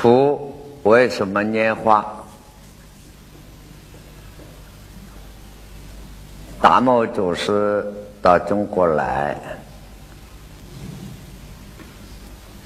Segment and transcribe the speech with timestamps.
[0.00, 0.50] 佛
[0.84, 2.02] 为什么拈花？
[6.58, 7.84] 达摩祖师
[8.22, 9.36] 到中国来，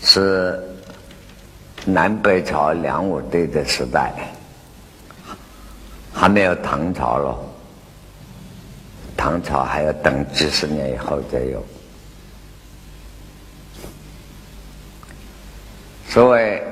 [0.01, 0.63] 是
[1.85, 4.13] 南北朝梁武帝的时代，
[6.13, 7.37] 还没有唐朝了。
[9.17, 11.61] 唐朝还要等几十年以后才有。
[16.09, 16.63] 所谓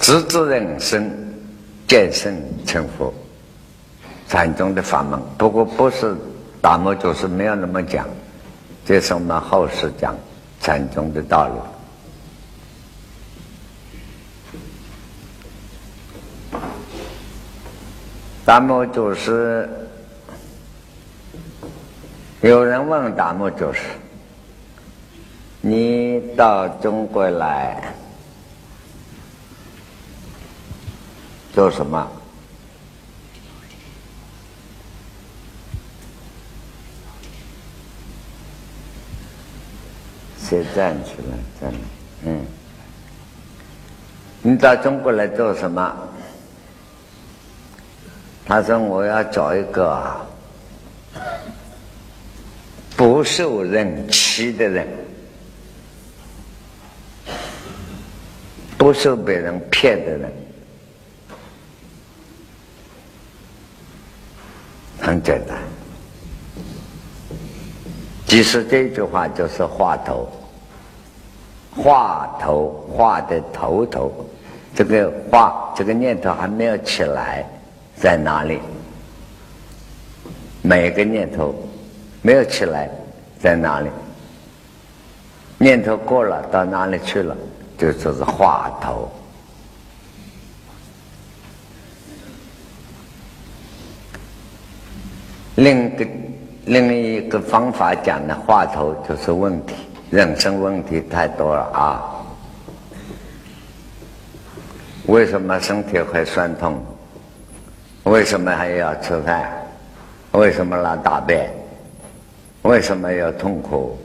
[0.00, 1.08] 直至人生，
[1.86, 2.34] 见圣
[2.66, 3.12] 成佛，
[4.26, 5.20] 禅宗的法门。
[5.36, 6.16] 不过不是
[6.60, 8.08] 达摩祖师没有那么讲，
[8.84, 10.16] 这是我们后世讲
[10.60, 11.54] 禅宗的道理。
[18.44, 19.68] 达摩祖师，
[22.40, 23.82] 有人问达摩祖师。
[25.62, 27.94] 你到中国来
[31.54, 32.10] 做什么？
[40.38, 41.72] 先站起来，站。
[42.24, 42.44] 嗯。
[44.42, 45.96] 你到中国来做什么？
[48.46, 50.26] 他说：“我要找一个
[52.96, 54.88] 不受人欺的人。”
[58.76, 60.32] 不受别人骗的人，
[65.00, 65.56] 很简单。
[68.26, 70.28] 其实这句话就是话头，
[71.76, 74.12] 话头话的头头，
[74.74, 77.44] 这个话这个念头还没有起来，
[77.96, 78.60] 在哪里？
[80.62, 81.54] 每个念头
[82.22, 82.88] 没有起来，
[83.40, 83.88] 在哪里？
[85.58, 87.36] 念头过了，到哪里去了？
[87.76, 89.10] 就说是话头，
[95.60, 96.06] 另一个
[96.64, 99.74] 另一个方法讲的话头就是问题，
[100.08, 102.00] 人生问题太多了啊！
[105.04, 106.82] 为什么身体会酸痛？
[108.04, 109.52] 为什么还要吃饭？
[110.32, 111.50] 为什么拉大便？
[112.62, 113.98] 为什么要痛苦？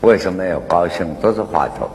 [0.00, 1.14] 为什么要高兴？
[1.22, 1.88] 都是话头。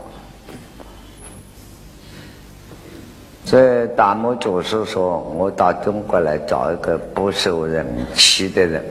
[3.44, 8.82] 所以达摩祖师说：“我到中国来找一个不受人欺的人。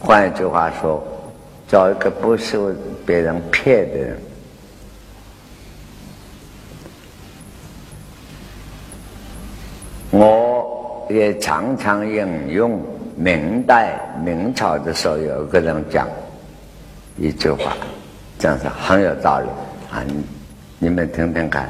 [0.00, 1.02] 换一句话说，
[1.66, 2.72] 找一个不受
[3.04, 4.16] 别人骗的人。”
[10.10, 12.80] 我也常常引用
[13.14, 16.08] 明代明朝的时候有个人讲
[17.18, 17.76] 一句话，
[18.38, 19.46] 这样是很有道理
[19.92, 20.02] 啊！
[20.78, 21.68] 你们听听看。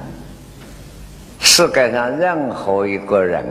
[1.40, 3.44] 世界上任何一个人，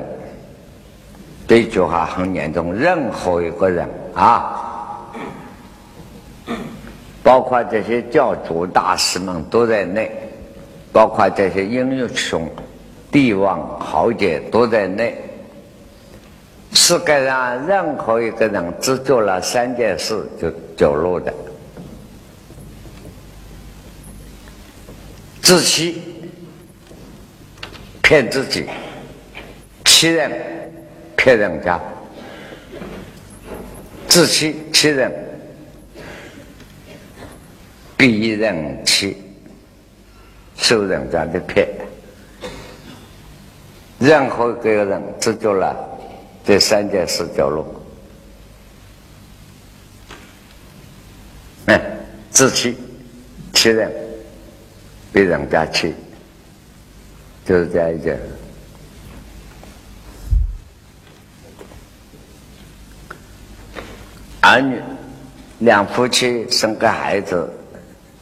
[1.47, 2.73] 这句话很严重。
[2.73, 4.66] 任何一个人啊，
[7.23, 10.11] 包括这些教主大师们都在内，
[10.91, 12.49] 包括这些英雄、
[13.11, 15.15] 帝王、豪杰都在内。
[16.73, 21.33] 世界上任何一个人只做了三件事就走路的：
[25.41, 26.01] 自欺。
[28.03, 28.65] 骗自己，
[29.83, 30.31] 欺人，
[31.17, 31.77] 骗人家，
[34.07, 35.11] 自欺欺人，
[37.97, 39.17] 逼人欺，
[40.55, 41.67] 受人家的骗。
[43.99, 45.75] 任何一个人只做了
[46.45, 47.65] 这三件事走路，
[51.65, 51.81] 嗯，
[52.29, 52.77] 自欺
[53.53, 53.91] 欺人，
[55.11, 55.93] 被人家欺。
[57.43, 58.21] 就是这样一件事。
[64.41, 64.81] 儿女
[65.59, 67.49] 两夫妻生个孩子，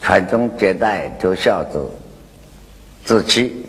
[0.06, 1.84] 传宗接代做孝子，
[3.04, 3.66] 自欺，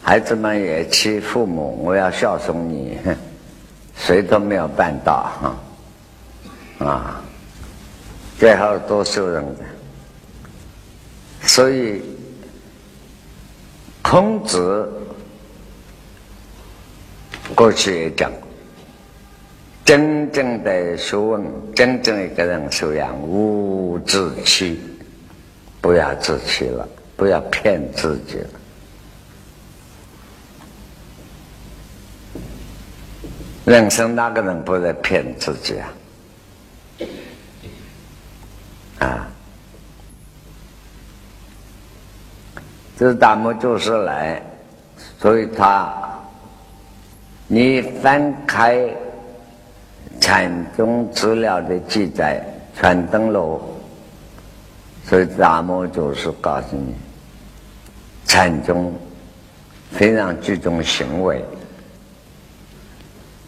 [0.00, 2.96] 孩子们也欺父母，我要孝顺你，
[3.96, 5.28] 谁都没有办到
[6.78, 7.20] 哈，啊，
[8.38, 9.64] 最后都受人的，
[11.42, 12.00] 所以。
[14.00, 14.92] 孔子
[17.54, 18.30] 过去也讲，
[19.86, 21.42] 真正的学问，
[21.74, 22.44] 真正一个。
[22.44, 24.78] 人修养，无自欺，
[25.82, 28.48] 不要自欺了，不要骗自己了。
[33.64, 35.92] 人生哪个人不在骗自己啊？
[39.00, 39.28] 啊
[42.96, 44.40] 这是大摩祖师来，
[45.18, 45.92] 所以他，
[47.48, 48.88] 你翻开
[50.20, 52.40] 禅宗资料的记载，
[52.76, 53.60] 全登录，
[55.08, 56.94] 所以大摩祖师告诉你，
[58.24, 58.94] 禅宗
[59.90, 61.44] 非常注重行为，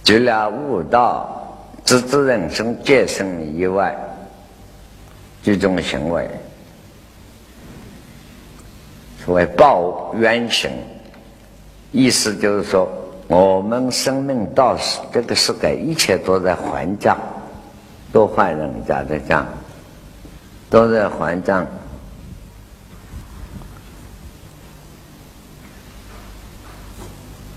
[0.05, 3.97] 除了悟道、直至人生、界生以外，
[5.43, 6.29] 注重行为。
[9.25, 10.71] 所谓报冤行，
[11.93, 12.87] 意思就是说，
[13.27, 14.77] 我们生命到
[15.11, 17.17] 这个世界，一切都在还账，
[18.13, 19.47] 都还人家的账，
[20.75, 21.65] 都在还账。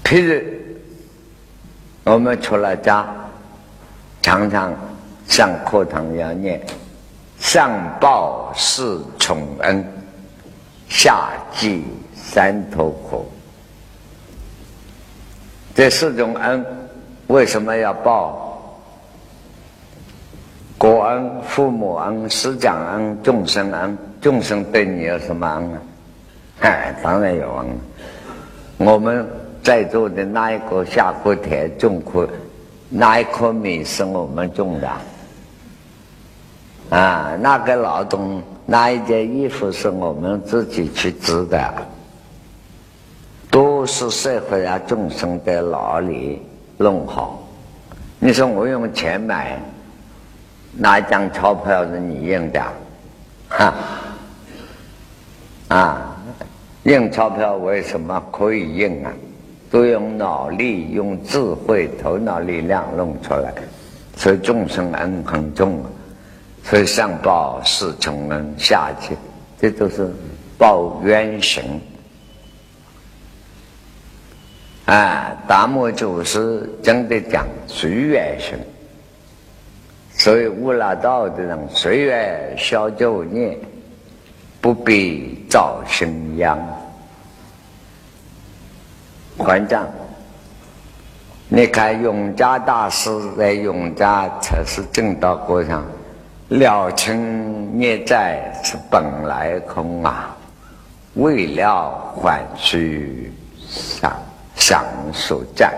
[0.03, 0.39] 譬如
[2.03, 3.07] 我们出了家，
[4.21, 4.71] 常常
[5.27, 6.63] 上课堂要念
[7.41, 9.83] “上报四重恩”。
[10.87, 11.83] 下济
[12.15, 13.29] 三头苦，
[15.73, 16.63] 这四种恩
[17.25, 18.46] 为什么要报？
[20.77, 25.81] 国恩、父母恩、师长恩、众生恩，众生对你有什么恩啊？
[26.61, 27.67] 哎，当然有恩。
[28.77, 29.25] 我们
[29.63, 32.27] 在座的那一个下锅田种苦，
[32.89, 34.89] 那一颗米是我们种的？
[36.95, 38.41] 啊，那个劳动。
[38.69, 41.73] 那一件衣服是我们自己去织的，
[43.49, 46.41] 都是社会啊众生的劳力
[46.75, 47.41] 弄好。
[48.19, 49.57] 你说我用钱买，
[50.79, 52.63] 哪一张钞票是你印的？
[53.49, 53.73] 哈，
[55.69, 56.15] 啊，
[56.83, 59.11] 印钞票为什么可以印啊？
[59.69, 63.53] 都用脑力、用智慧、头脑力量弄出来，
[64.15, 65.83] 所以众生恩很重。
[66.63, 69.15] 所以上报四重恩，下去，
[69.59, 70.09] 这都是
[70.57, 71.63] 报冤行。
[74.85, 78.57] 啊，达摩祖师真的讲随缘行，
[80.17, 83.57] 所以悟了道的人随缘消旧孽，
[84.59, 86.57] 不必造新殃。
[89.37, 89.87] 还账，
[91.47, 95.85] 你看永嘉大师在永嘉才是正道过上。
[96.49, 100.35] 了清孽债是本来空啊，
[101.13, 103.31] 未了还须
[103.69, 104.11] 想
[104.55, 104.83] 想
[105.13, 105.77] 所债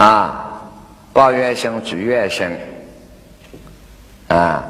[0.00, 0.62] 啊，
[1.12, 2.50] 抱怨生举怨生
[4.28, 4.64] 啊，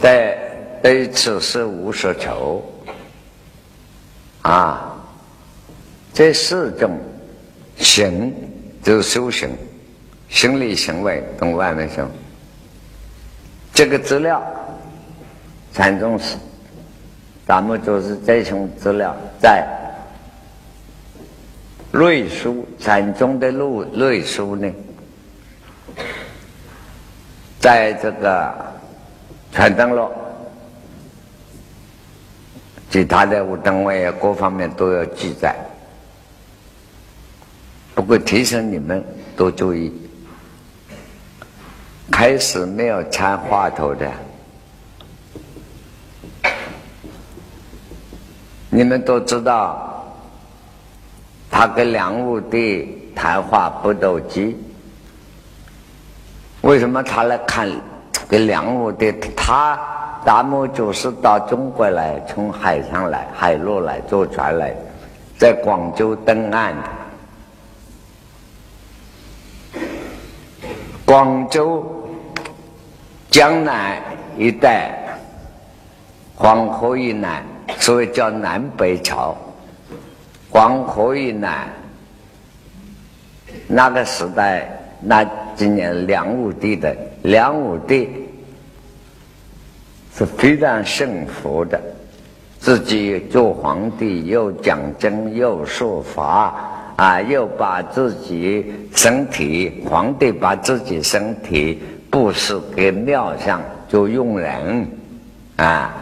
[0.00, 0.38] 对
[0.82, 2.64] 对此事无所求
[4.40, 4.96] 啊，
[6.14, 6.98] 这四种
[7.76, 8.34] 行。
[8.82, 9.50] 就是修行，
[10.30, 12.10] 心理行为跟外面行。
[13.74, 14.42] 这个资料，
[15.74, 16.38] 禅宗是，
[17.46, 19.68] 咱们就是这种资料在
[21.92, 24.72] 瑞书禅宗的路瑞书呢，
[27.58, 28.54] 在这个
[29.52, 30.08] 传灯录，
[32.90, 35.56] 其他的五灯位各方面都有记载。
[37.92, 39.04] 不过提醒你们
[39.36, 39.92] 多注意，
[42.10, 44.08] 开始没有插话头的，
[48.70, 49.89] 你们都知道，
[51.60, 54.56] 他跟梁武帝谈话不斗鸡，
[56.62, 57.70] 为什么他来看
[58.26, 59.12] 跟梁武帝？
[59.36, 59.78] 他
[60.24, 64.74] 达摩祖师到中国来，从海上来，海路来，坐船来，
[65.36, 66.74] 在广州登岸。
[71.04, 71.84] 广州、
[73.30, 74.00] 江南
[74.38, 74.98] 一带、
[76.34, 77.44] 黄河以南，
[77.78, 79.36] 所以叫南北朝。
[80.50, 81.68] 黄河以南，
[83.66, 84.68] 那个时代，
[85.00, 85.24] 那
[85.56, 88.08] 几年梁武帝的梁武帝
[90.14, 91.80] 是非常幸福的，
[92.58, 96.66] 自己做皇帝，又讲经，又说法。
[96.96, 97.18] 啊！
[97.22, 104.86] 又把自己身体，皇帝把自己身体布施给庙上做用人，
[105.56, 105.94] 啊！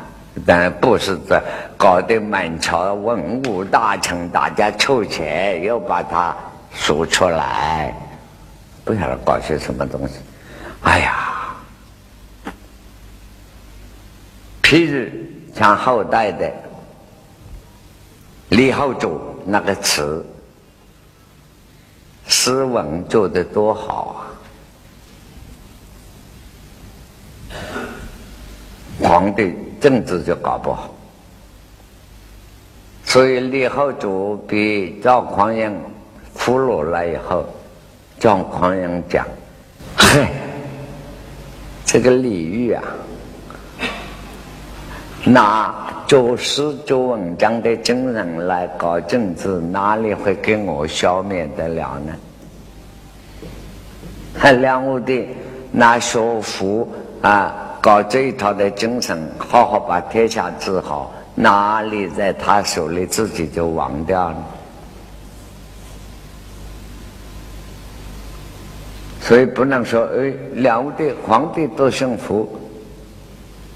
[0.45, 1.41] 但布施这
[1.79, 6.37] 搞得满朝文武大臣大家凑钱，又把它
[6.75, 7.95] 说出来，
[8.85, 10.15] 不晓得搞些什么东西。
[10.83, 11.57] 哎呀，
[14.61, 15.09] 譬如
[15.55, 16.53] 像后代的
[18.49, 20.27] 李后主那个词。
[22.31, 24.23] 诗文做的多好
[27.51, 27.57] 啊！
[29.01, 30.95] 皇帝政治就搞不好。
[33.09, 35.75] 所以李后主被赵匡胤
[36.35, 37.43] 俘虏了以后，
[38.19, 39.27] 赵匡胤讲
[39.97, 40.27] ：“嘿，
[41.87, 42.83] 这个李煜啊，
[45.25, 45.75] 拿
[46.07, 52.13] 周诗周文章的精神来搞政治，哪里会给我消灭得了呢？”
[54.37, 55.27] 还梁武帝
[55.73, 56.87] 拿学府
[57.23, 61.11] 啊搞这一套的精神，好好把天下治好。
[61.41, 64.37] 哪里在他手里，自己就亡掉了。
[69.21, 72.59] 所以不能说，哎，两位的、皇帝都幸福。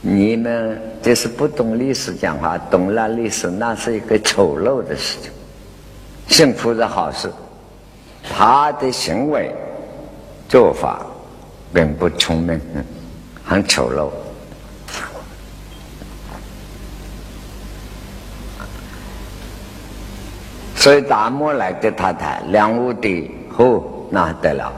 [0.01, 5.31] 你们这是不懂历史讲话，懂了历史，那是一个丑陋的事情。
[6.27, 7.31] 幸福是好事，
[8.29, 9.55] 他的行为
[10.49, 11.07] 做法
[11.73, 12.61] 并不聪明，
[13.45, 14.11] 很丑陋。
[20.83, 24.73] 所以大漠来跟他谈，梁武帝哦，那得了，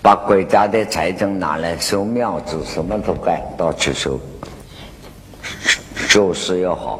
[0.00, 4.18] 把国家的财政拿来修庙子，什么都干，到处修，
[6.08, 6.98] 修饰又好，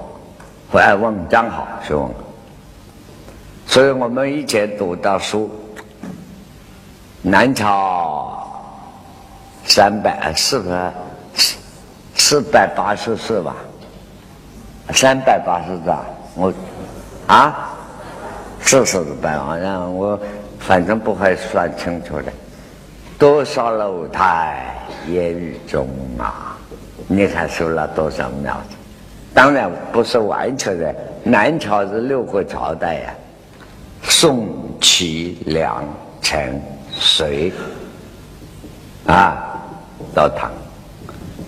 [0.71, 2.11] 还文章好，修。
[3.67, 5.51] 所以我们以前读到书，
[7.23, 8.47] 南朝
[9.65, 10.93] 三百四百
[11.35, 11.57] 四
[12.17, 13.57] 四百八十四吧，
[14.91, 16.53] 三百八十章，我
[17.29, 17.71] 啊。
[18.67, 20.19] 四十百好像我
[20.59, 22.33] 反正不会算清楚的，
[23.19, 24.75] 多少楼台
[25.09, 25.87] 烟雨中
[26.19, 26.57] 啊！
[27.07, 28.77] 你看收了多少庙子？
[29.35, 30.95] 当然不是完全的。
[31.23, 33.15] 南朝是六个朝代呀，
[34.03, 34.49] 宋、
[34.81, 35.85] 齐、梁、
[36.21, 37.53] 陈、隋
[39.07, 39.61] 啊，
[40.15, 40.51] 到唐，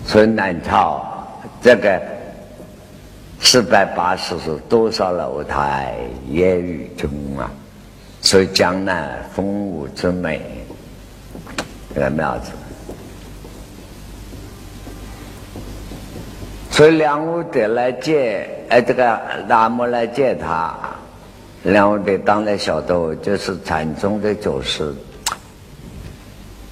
[0.05, 1.05] 所以南朝
[1.61, 2.16] 这个。
[3.49, 5.95] 四百八十是多少楼台
[6.31, 7.49] 烟雨中啊！
[8.19, 10.41] 所以江南风物之美，
[11.95, 12.51] 这个庙子。
[16.69, 20.75] 所以梁武帝来见，哎，这个大漠来见他，
[21.63, 24.93] 梁武帝当然晓得，就是禅宗的祖师，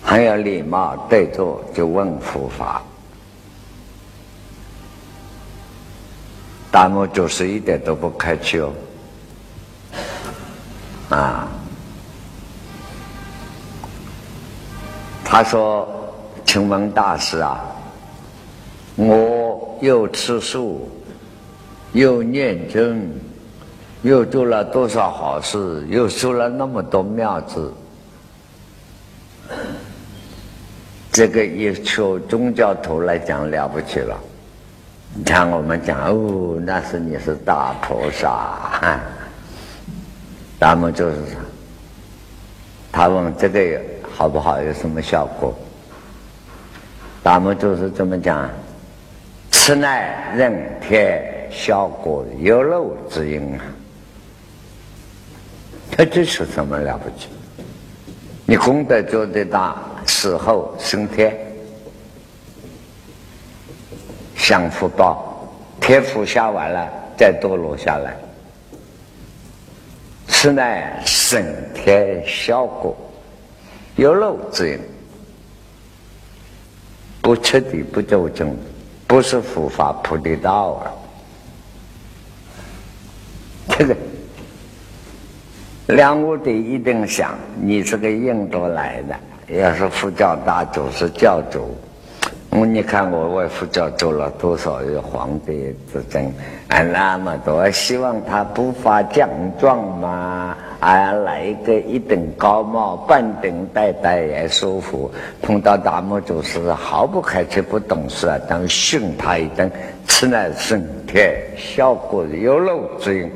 [0.04, 2.84] 很有礼貌，对坐就问佛法。
[6.76, 8.74] 大漠就是一点都不客气哦，
[11.08, 11.48] 啊，
[15.24, 15.88] 他说
[16.46, 17.64] ：“请问大师啊，
[18.98, 20.92] 我又吃素，
[21.94, 23.10] 又念经，
[24.02, 27.74] 又做了多少好事，又修了那么多庙子，
[31.10, 34.20] 这个一说宗教徒来讲了不起了。”
[35.18, 39.00] 你看，我们讲哦，那是你是大菩萨，
[40.60, 41.40] 咱们就是说，
[42.92, 43.80] 他问这个
[44.14, 45.56] 好不好，有什么效果？
[47.24, 48.50] 咱们就是这么讲，
[49.52, 53.64] 此乃人天效果有漏之因啊！
[55.92, 57.30] 他这是什么了不起？
[58.46, 61.34] 你功德做得大，死后升天。
[64.48, 65.50] 享福报，
[65.82, 66.88] 天福下完了，
[67.18, 68.16] 再堕落下来，
[70.28, 72.96] 此乃升天效果，
[73.96, 74.80] 有漏之因，
[77.24, 78.56] 不彻底不周正，
[79.08, 80.94] 不是佛法菩提道啊！
[83.70, 83.98] 这个
[85.88, 91.76] 梁武帝一定想，你是个印度来的，要是佛教大主是教主。
[92.64, 96.24] 你看我外父教做了多少个皇帝之政
[96.68, 96.82] 啊？
[96.84, 99.28] 那么多，希望他不发奖
[99.60, 100.56] 状嘛？
[100.80, 105.12] 啊，来一个一顶高帽，半顶戴戴也舒服。
[105.42, 109.72] 碰到大漠祖师，毫不客气，不懂事啊，当训他一顿，
[110.08, 113.32] 此乃升天效果有漏之因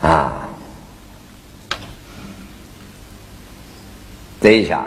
[0.00, 0.48] 啊！
[4.40, 4.86] 这一下。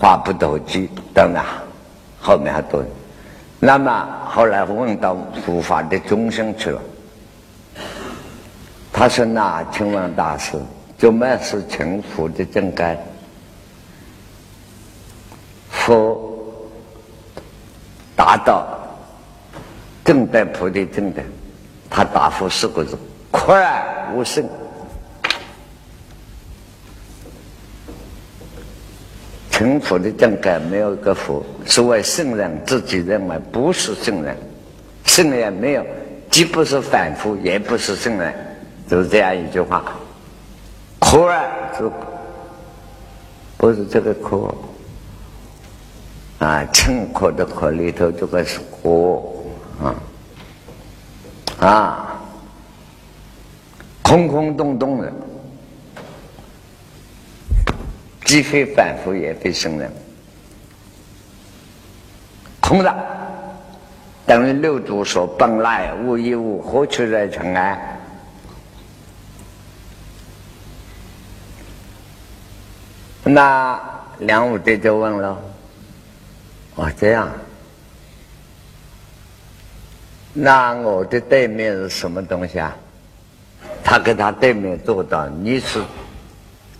[0.00, 1.44] 话不投机，当然
[2.18, 2.82] 后面还多。
[3.58, 5.14] 那么后来问到
[5.44, 6.80] 佛法的中心去了，
[8.90, 10.58] 他说：“那请问大师，
[10.96, 12.96] 怎么是成佛的正该？
[15.68, 16.18] 佛
[18.16, 18.66] 达到
[20.02, 21.20] 正德菩提正德，
[21.90, 22.98] 他答复四个字：
[23.30, 24.48] 快无生。”
[29.60, 31.44] 成佛的境界没有一个佛。
[31.66, 34.34] 所谓圣人，自己认为不是圣人，
[35.04, 35.84] 圣人没有，
[36.30, 38.34] 既不是凡夫，也不是圣人，
[38.88, 39.84] 就是这样一句话。
[40.98, 41.44] 苦啊
[41.76, 41.90] 是，
[43.58, 44.50] 不是这个苦
[46.38, 46.64] 啊？
[46.72, 49.44] 称苦的苦里头这个是苦
[49.78, 49.94] 啊
[51.60, 52.18] 啊，
[54.02, 55.12] 空空洞洞的。
[58.30, 59.90] 既非反复，也非圣人，
[62.60, 62.94] 空的，
[64.24, 67.98] 等于六祖说：“本来无一物，何处惹尘埃？”
[73.24, 73.80] 那
[74.20, 75.36] 梁武帝就问了
[76.76, 77.28] ：“哦，这样，
[80.32, 82.76] 那我的对面是什么东西啊？”
[83.82, 85.82] 他跟他对面坐到，你是？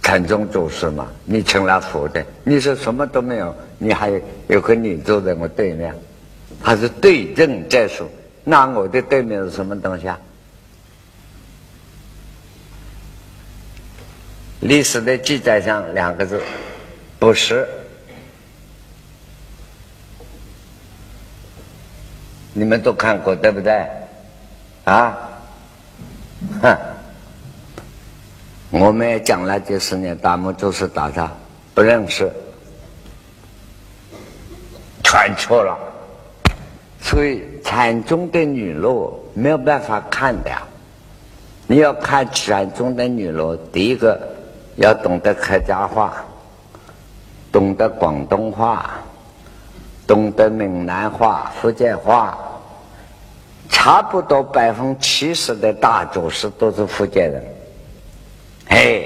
[0.02, 4.10] 禅宗祖师嘛，你成了佛的，你是什么都没有，你还
[4.48, 5.94] 有个你坐在我对面，
[6.62, 8.08] 他是对症在说。
[8.42, 10.18] 那我的对面是什么东西啊？
[14.60, 16.40] 历史的记载上两个字，
[17.18, 17.68] 不是。
[22.52, 23.86] 你们都看过对不对？
[24.84, 25.16] 啊，
[26.62, 26.76] 哼。
[28.70, 31.28] 我们也讲了几十年，大木就是打他，
[31.74, 32.30] 不认识，
[35.02, 35.76] 全错了。
[37.00, 40.50] 所以禅宗的女罗没有办法看的。
[41.66, 44.20] 你要看禅宗的女罗，第一个
[44.76, 46.24] 要懂得客家话，
[47.50, 48.90] 懂得广东话，
[50.06, 52.38] 懂得闽南话、福建话，
[53.68, 57.44] 差不多百分之七十的大祖师都是福建人。
[58.70, 59.02] 哎，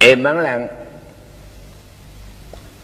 [0.00, 0.68] 厦门人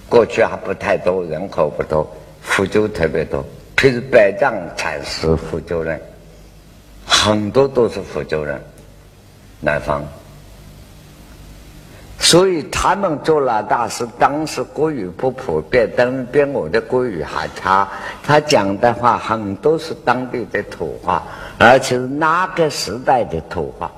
[0.08, 2.10] 过去还不太多，人口不多，
[2.40, 3.44] 福州特别多。
[3.76, 6.00] 譬如百丈禅师，福州人，
[7.06, 8.58] 很多都是福州人，
[9.60, 10.02] 南方。
[12.18, 17.86] 所以他们做了大师，当时国语不普遍，但是比我的国语还差。
[18.22, 21.22] 他讲的话很多是当地的土话，
[21.58, 23.92] 而且是那个时代的土话。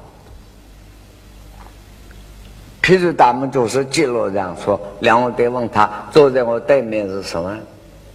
[2.88, 7.54] 譬如他们就是记录这样说，梁武帝问他坐在我对面是什么？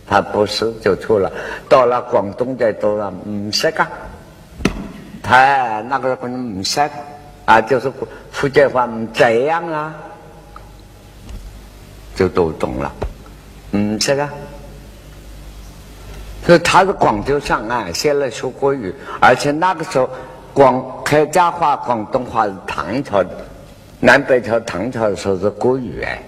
[0.07, 1.31] 他不是就错了。
[1.69, 3.87] 到了广东再多了，唔识噶。
[5.21, 6.81] 他那个可能唔识
[7.45, 7.93] 啊，就是
[8.31, 9.93] 福建话唔这样啊，
[12.15, 12.91] 就都懂了。
[13.77, 14.27] 唔识啊，
[16.47, 20.09] 所以他是广州上岸，先来学国语，而且那个时候
[20.51, 23.29] 广客家话、广东话是唐朝的。
[24.05, 26.21] 南北朝、唐朝的时候是国语哎，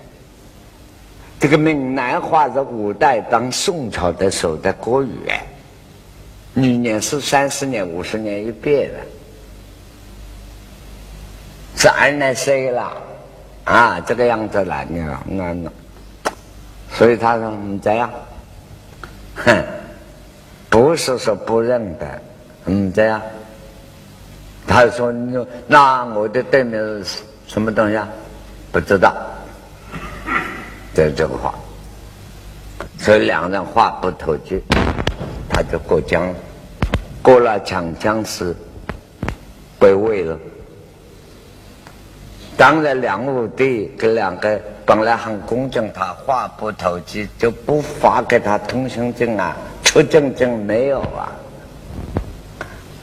[1.38, 5.46] 这个闽南话是五代当宋朝的时候的国语哎，
[6.54, 9.00] 语言是三十年、五十年一变的，
[11.76, 12.96] 是按那谁了
[13.66, 14.00] 啊？
[14.00, 15.70] 这个样子了，你那那，
[16.94, 18.10] 所以他说你这样，
[19.36, 19.54] 哼，
[20.70, 22.22] 不是说不认得，
[22.68, 23.22] 嗯，这样，
[24.66, 27.20] 他说你那我的对面是。
[27.48, 28.08] 什么东西啊？
[28.72, 29.16] 不知道，
[30.94, 31.56] 这这个话，
[32.98, 34.62] 所以两个人话不投机，
[35.50, 36.36] 他就过江了，
[37.22, 38.54] 过了长江时
[39.80, 40.38] 归位了。
[42.58, 51.32] 当然，梁武帝跟两个本来很恭敬他，话不投机，就不发给他通行证啊，出境证没有啊。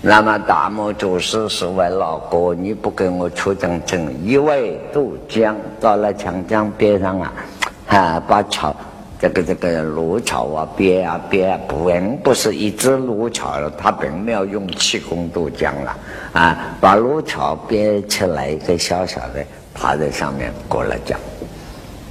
[0.04, 7.32] 那么大漠祖师是为老哥，你不给我出征证，一位渡江到了长江边上啊，
[7.86, 8.74] 啊，把桥
[9.20, 15.96] 这个这个路桥啊编啊编，并不是一只路桥了，他并没有用气功渡江了
[16.32, 21.16] 啊，把路桥编起来一个小小的，趴在上面过了江，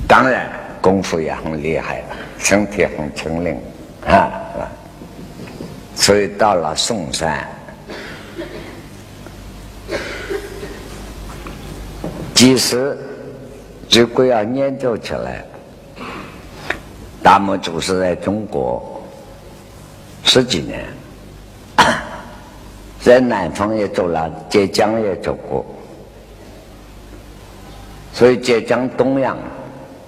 [0.08, 0.50] 当然
[0.80, 2.02] 功夫也很厉害，
[2.38, 3.58] 身体很轻灵
[4.08, 4.32] 啊，
[5.94, 7.46] 所以到了嵩山。
[12.42, 12.98] 其实，
[13.92, 15.46] 如果要研究起来，
[17.22, 19.00] 大漠祖师在中国
[20.24, 20.84] 十几年，
[23.00, 25.64] 在南方也走了，浙江也走过，
[28.12, 29.38] 所以浙江东阳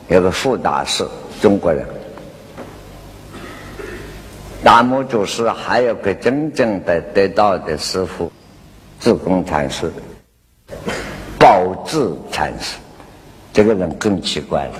[0.07, 1.07] 有个傅大师，
[1.39, 1.85] 中国人。
[4.63, 8.31] 大漠祖师还有个真正的得道的师傅，
[8.99, 9.93] 智公禅师。
[11.83, 12.77] 宝智禅师，
[13.51, 14.71] 这个人更奇怪了。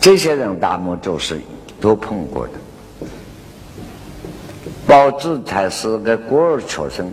[0.00, 1.38] 这些人大木就是
[1.78, 2.52] 都碰过的。
[4.86, 7.12] 宝智才是个孤儿出身，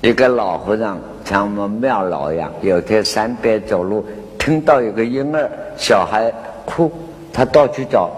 [0.00, 4.02] 一个老和尚像我们庙老一样，有天山边走路，
[4.38, 6.32] 听到有个婴儿小孩
[6.64, 6.90] 哭，
[7.30, 8.10] 他到处找，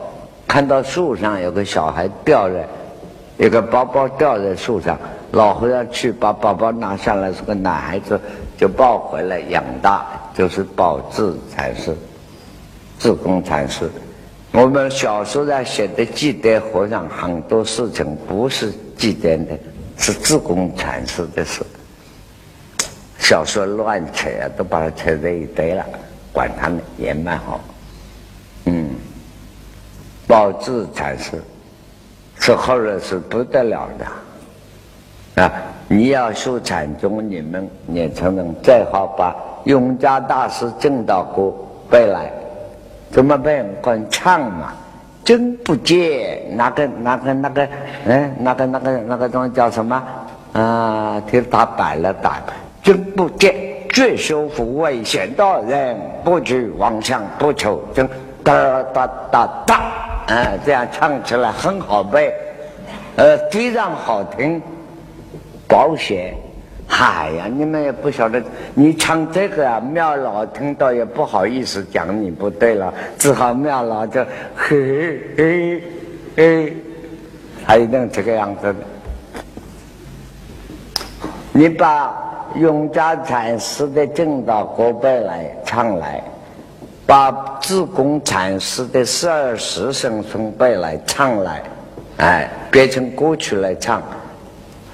[0.46, 2.64] 看到树上有个小孩掉在，
[3.44, 4.96] 一个包包掉在树上，
[5.32, 8.18] 老和尚去把宝宝拿下来，是个男孩子，
[8.56, 11.94] 就抱回来养大，就是宝智才是，
[12.98, 13.90] 自贡禅师。
[14.52, 19.58] 我们小说上写的记载和尚很多事情不是记载的，
[19.98, 21.62] 是自贡禅师的事。
[23.18, 25.84] 小说乱扯啊，都把它扯在一堆了，
[26.32, 27.60] 管他呢也蛮好。
[28.64, 28.88] 嗯，
[30.26, 31.32] 宝智禅师
[32.40, 34.06] 是后来是不得了的
[35.38, 35.50] 啊！
[35.86, 41.52] 你要修禅宗，你们年轻人最好把永嘉大师正道歌
[41.88, 42.30] 背来。
[43.10, 43.64] 怎么办？
[43.80, 44.72] 光唱嘛，
[45.24, 47.68] 真不见那个那个那个，
[48.04, 50.02] 嗯，那个那个那个东西叫什么？
[50.52, 52.42] 啊，听他摆了摆，
[52.82, 53.54] 真不见
[53.90, 58.06] 最修福危险道人，不惧妄想不求真，
[58.42, 59.74] 哒哒哒哒，
[60.26, 62.34] 啊，这样唱起来很好背，
[63.16, 64.60] 呃，非常好听，
[65.68, 66.34] 保险。
[66.90, 74.24] 嗨呀，你们也不晓得，你唱这个啊，庙老听到也不好意思讲你不对了，只好庙老就
[74.56, 75.82] 嘿嘿
[76.34, 76.72] 嘿，
[77.62, 78.74] 还一定这个样子的。
[81.52, 82.16] 你把
[82.54, 86.22] 永嘉禅师的正道歌背来唱来，
[87.04, 91.62] 把自贡禅师的十二时辰颂背来唱来，
[92.16, 94.02] 哎，变成歌曲来唱。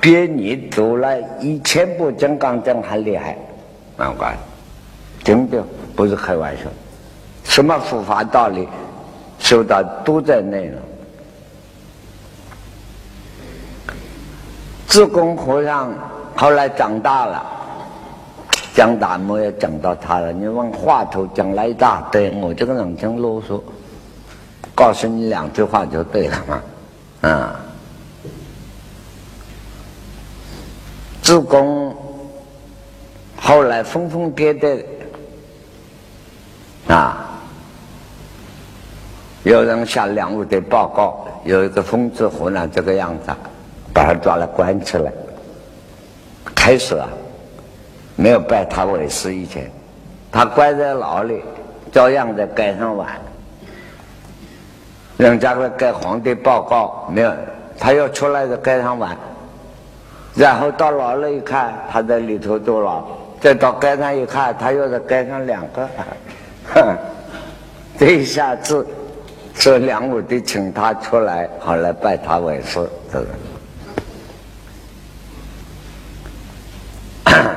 [0.05, 3.39] 比你读了一千部《金刚经》还厉害，
[3.97, 4.37] 难怪，
[5.23, 5.65] 真的
[5.97, 6.65] 不是开玩笑。
[7.45, 8.69] 什么佛法道理，
[9.39, 10.79] 修到都在内了。
[14.87, 15.95] 自贡和尚
[16.37, 17.43] 后来长大了，
[18.75, 20.31] 讲大幕也讲到他了。
[20.35, 23.59] 你往话头讲了一大堆，我这个人真啰嗦，
[24.75, 26.63] 告诉你两句话就对了嘛，
[27.31, 27.64] 啊。
[31.25, 31.97] 自贡
[33.41, 34.85] 后来疯疯癫癫
[36.87, 37.31] 啊！
[39.43, 43.33] 有人向梁武帝报告，有一个疯子和尚这个样子，
[43.95, 45.11] 把他抓来关起来。
[46.55, 47.09] 开始啊，
[48.17, 49.71] 没有拜他为师以前，
[50.31, 51.43] 他关在牢里，
[51.91, 53.09] 照样在街上玩。
[55.17, 57.33] 人家来给皇帝报告，没有，
[57.79, 59.17] 他要出来在街上玩。
[60.37, 63.05] 然后到牢里一看，他在里头坐牢；
[63.41, 65.89] 再到街上一看，他又在街上两个。
[66.75, 66.97] 哼，
[67.97, 68.85] 这一下子，
[69.55, 73.27] 这梁武帝请他出来，好来拜他为师，这个。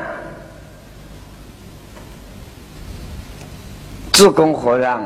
[4.13, 5.01] 自贡和尚，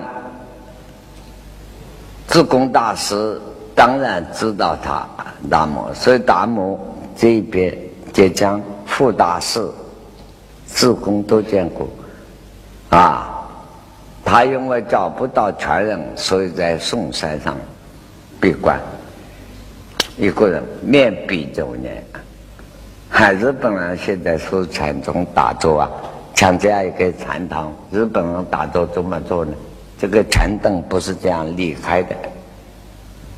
[2.28, 3.40] 自公大师
[3.74, 5.08] 当然知道他
[5.50, 6.78] 达摩，所以达摩。
[7.22, 7.78] 这一边
[8.12, 9.64] 浙江副大师、
[10.66, 11.88] 自贡都见过，
[12.90, 13.48] 啊，
[14.26, 17.56] 他因为找不到传人，所以在嵩山上
[18.40, 18.80] 闭关，
[20.18, 22.04] 一个人面壁九年。
[23.08, 25.92] 还日本人现在是禅宗打坐啊，
[26.34, 29.54] 像这样一个禅堂，日本人打坐怎么做呢？
[30.00, 32.16] 这个禅凳不是这样离开的，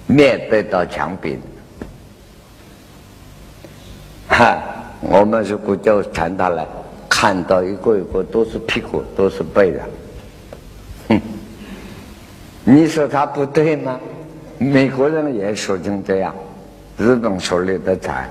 [0.07, 1.37] 面对到墙壁。
[4.33, 4.57] 哈，
[4.99, 6.65] 我们如果叫传他来，
[7.07, 9.79] 看到一个一个都是屁股，都是背的，
[11.09, 11.21] 哼，
[12.63, 13.99] 你说他不对吗？
[14.57, 16.33] 美国人也说成这样，
[16.97, 18.27] 日本手里的财，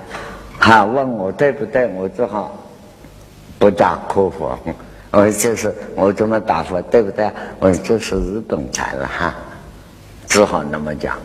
[0.59, 1.87] 哈，问我对不对？
[1.95, 2.53] 我只好
[3.57, 4.51] 不打客服，
[5.11, 7.31] 我就是我这么答复，对不对？
[7.61, 9.33] 我这是日本财了哈，
[10.27, 11.15] 只好那么讲，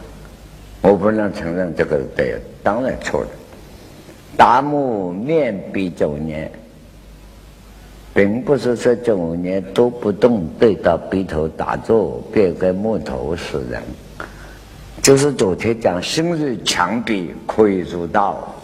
[0.82, 3.28] 我不能承认这个对，当然错了。
[4.38, 6.48] 达摩面壁九年，
[8.14, 13.82] 并不是说九年都不动，对着壁头打坐，变个木头死人。
[15.02, 18.54] 就是昨天讲，心日墙壁可以入道，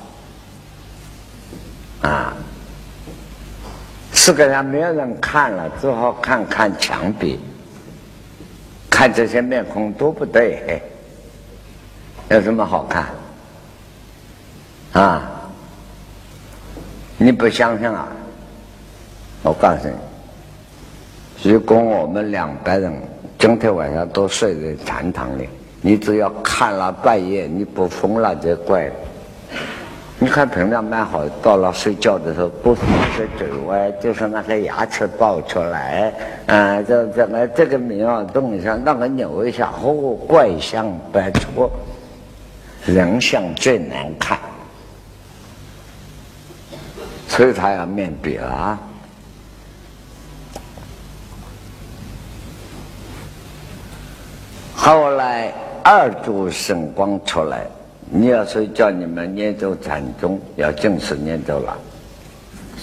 [2.02, 2.36] 啊，
[4.12, 7.40] 世界上没有人看了，只好看看墙壁，
[8.88, 10.80] 看这些面孔都不对，
[12.30, 13.06] 有什么好看？
[14.92, 15.30] 啊？
[17.16, 18.08] 你不相信啊？
[19.42, 22.92] 我告诉你，如果我们两百人
[23.38, 25.48] 整天晚上都睡在禅堂里。
[25.86, 28.90] 你只要看了半夜，你不疯了就怪。
[30.18, 36.10] 你看平常蛮好，到了睡觉的时候，不是那个嘴歪，就是那个牙齿爆出来，
[36.46, 41.70] 嗯，这这个这个没有动一下，那个扭一下，哦，怪相百出，
[42.86, 44.38] 人相最难看，
[47.36, 48.78] 所以他要面壁了。
[54.76, 57.66] 后来二柱神光出来。
[58.08, 61.76] 你要说叫你们念咒禅宗，要正式念咒了。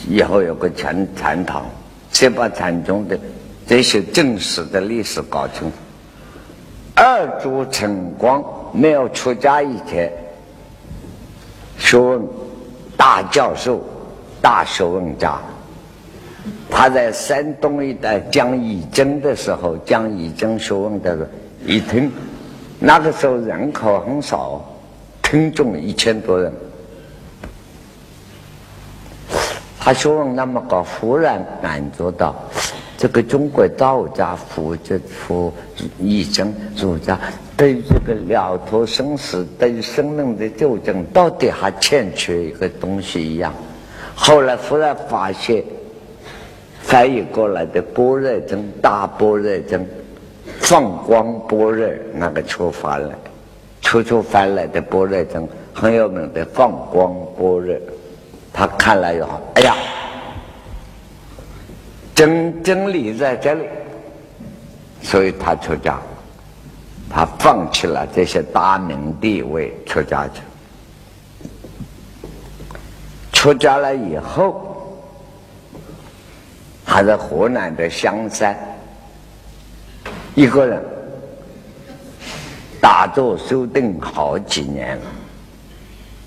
[0.09, 1.63] 以后有个禅禅堂，
[2.11, 3.17] 先把禅宗的
[3.65, 5.77] 这些正史的历史搞清楚。
[6.95, 10.11] 二祖成光没有出家以前，
[11.77, 12.19] 学
[12.97, 13.81] 大教授、
[14.41, 15.39] 大学问家。
[16.69, 21.29] 他在山东一带讲义经的时候，讲义经学问的时候，
[21.65, 22.11] 一听，
[22.79, 24.65] 那个时候人口很少。
[25.21, 26.51] 听众一千多人，
[29.79, 32.35] 他学问那么高，忽然感觉到
[32.97, 35.53] 这个中国道家、佛家、佛
[35.99, 37.17] 义经、儒家
[37.55, 43.53] 对这个了脱生死、对生命的究竟，到底还欠缺一个东西一样。
[44.23, 45.63] 后来忽然发现，
[46.83, 49.83] 翻译过来的般若经、大般若经、
[50.59, 53.11] 放光般若那个出发了。
[53.81, 57.75] 初初翻来的般若经很有名的放光般若，
[58.53, 59.75] 他看了以后，哎呀，
[62.13, 63.65] 真真理在这里，
[65.01, 65.99] 所以他出家，
[67.09, 70.41] 他放弃了这些大名地位，出家去。
[73.41, 74.61] 出家了以后，
[76.85, 78.55] 还在河南的香山，
[80.35, 80.79] 一个人。
[82.79, 85.03] 打坐修定好几年了，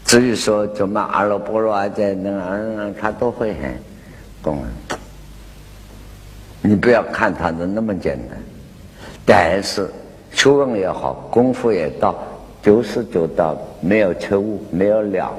[0.04, 3.78] 至于说怎么阿罗波罗啊在那个，他都会很
[4.42, 4.64] 懂。
[6.62, 8.36] 你不要看他的那么简单，
[9.24, 9.88] 但是
[10.32, 12.16] 学问也好，功夫也到，
[12.60, 15.32] 就是就到没有彻悟，没有了。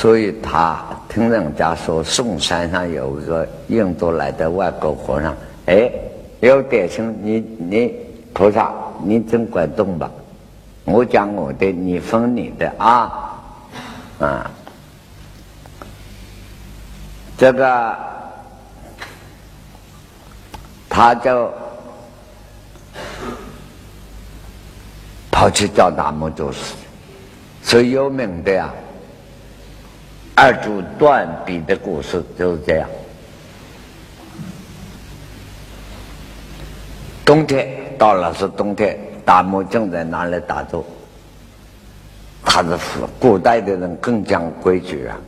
[0.00, 5.34] 所以他听人家说，嵩山上有一个印度来的外国和尚，
[5.66, 5.92] 哎，
[6.40, 7.94] 有点心，你你。
[8.32, 10.08] 菩萨，你真管动吧，
[10.84, 13.42] 我讲我的，你分你的啊，
[14.20, 14.50] 啊，
[17.36, 17.98] 这个
[20.88, 21.52] 他就
[25.28, 26.76] 跑去找大木做事，
[27.64, 28.72] 最有名的呀，
[30.42, 32.88] 二柱断臂的故事就是这样，
[37.26, 37.68] 冬天。
[37.98, 40.82] 到了是冬天，达摩正在那里打坐。
[42.42, 42.78] 他是
[43.18, 45.20] 古代的人更讲规矩啊，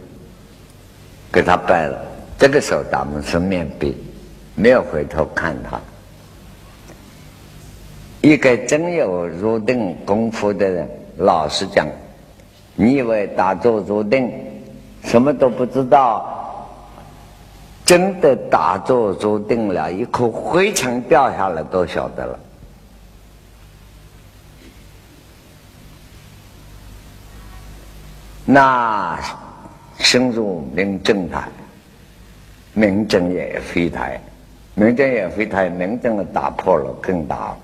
[1.30, 2.02] 给他拜了。
[2.38, 3.94] 这个时候达摩是面壁，
[4.54, 5.78] 没有回头看他。
[8.22, 11.86] 一个真有入定功夫的人，老实讲，
[12.74, 14.32] 你以为打坐入定，
[15.04, 16.38] 什么都不知道。
[17.84, 22.38] 真的打坐坐定了，一颗灰尘掉下来都晓得了。
[28.44, 29.18] 那
[29.98, 31.48] 深入明正台，
[32.72, 34.18] 明正也非台，
[34.74, 37.54] 明正也非台，明正的打破了更大。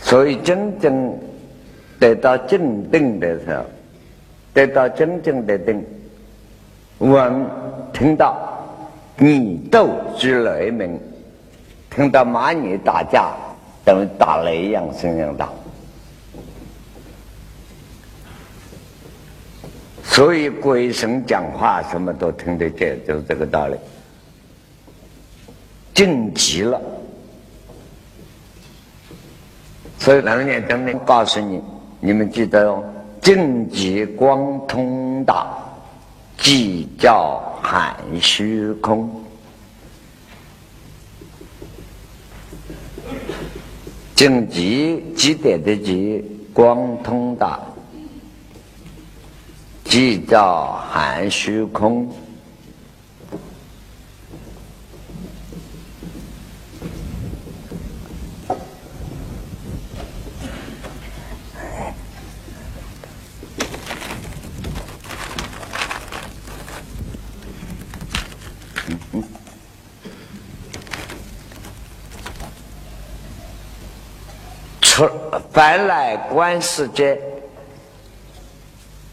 [0.00, 1.16] 所以真正
[2.00, 3.64] 得到正定的时候，
[4.56, 5.84] 得到真正的定，
[6.96, 7.46] 闻
[7.92, 8.34] 听到
[9.18, 10.98] 你斗之雷鸣，
[11.90, 13.34] 听到蚂蚁打架，
[13.84, 15.50] 等于打雷一样声音大。
[20.02, 23.76] 所以鬼神讲话什么都听得见，就是这个道理。
[25.92, 26.80] 静极了，
[29.98, 31.62] 所以两年真的告诉你，
[32.00, 32.82] 你们记得哦，
[33.26, 35.58] 静极光通道，
[36.38, 39.10] 即叫含虚空。
[44.14, 47.58] 静极极点的极，光通大。
[49.86, 52.08] 寂照含虚空，
[75.56, 77.18] 凡来观世间，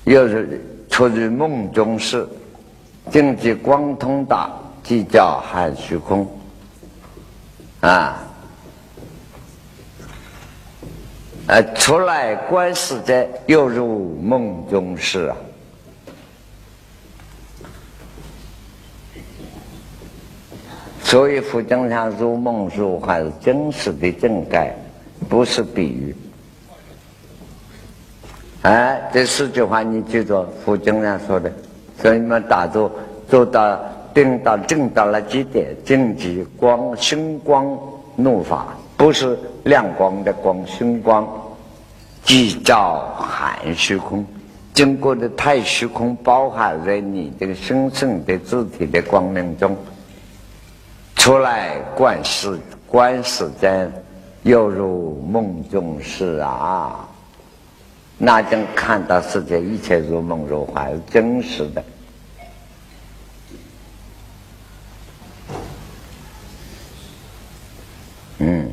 [0.03, 2.27] 又是出于梦中事，
[3.09, 4.51] 境界光通达，
[4.83, 6.29] 即叫含虚空。
[7.79, 8.21] 啊，
[11.47, 15.37] 呃，出来观世间，又入梦中事啊。
[21.05, 24.75] 所以佛经上入梦入还是真实的正解，
[25.29, 26.13] 不是比喻。
[28.63, 31.51] 哎，这四句话你记住，佛经上说的，
[32.01, 32.89] 所以你们打坐
[33.27, 33.77] 做到
[34.13, 37.77] 定到正到了极点，正极光星光
[38.15, 41.27] 怒法，不是亮光的光，星光
[42.23, 44.25] 即照含虚空，
[44.73, 49.75] 经过的太虚空包含在你这个神圣的字体的光明中。
[51.17, 53.91] 出来观世观世间，
[54.43, 57.09] 犹如梦中事啊！
[58.25, 61.83] 那将看到世界一切如梦如幻，真实的。
[68.37, 68.71] 嗯，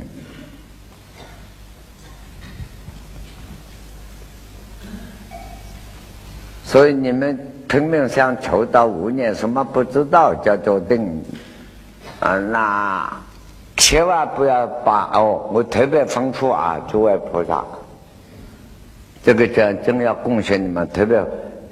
[6.64, 7.36] 所以你们
[7.66, 11.20] 拼命想求到五年，什么不知道叫做定。
[12.20, 13.20] 啊，那
[13.76, 15.50] 千万不要把哦！
[15.52, 17.64] 我特别吩咐啊，诸位菩萨，
[19.22, 20.88] 这个讲真要贡献你们。
[20.88, 21.22] 特别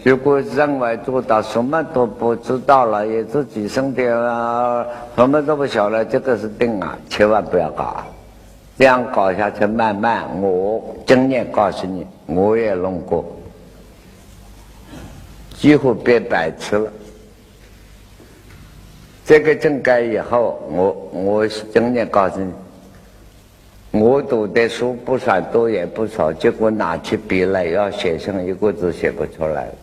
[0.04, 8.04] 如果认为做到什么都不知道了，也自己身体啊什么都不晓得，这个是定啊，千万不要搞。
[8.78, 13.24] 这样搞下去，慢慢我经验告诉你，我也弄过，
[15.56, 16.92] 几乎变白痴了。
[19.24, 22.52] 这个正改以后，我我经验告诉你，
[23.90, 29.74] 我读的书不算多也不少，结果拿起笔来要写上一个字写不出来了。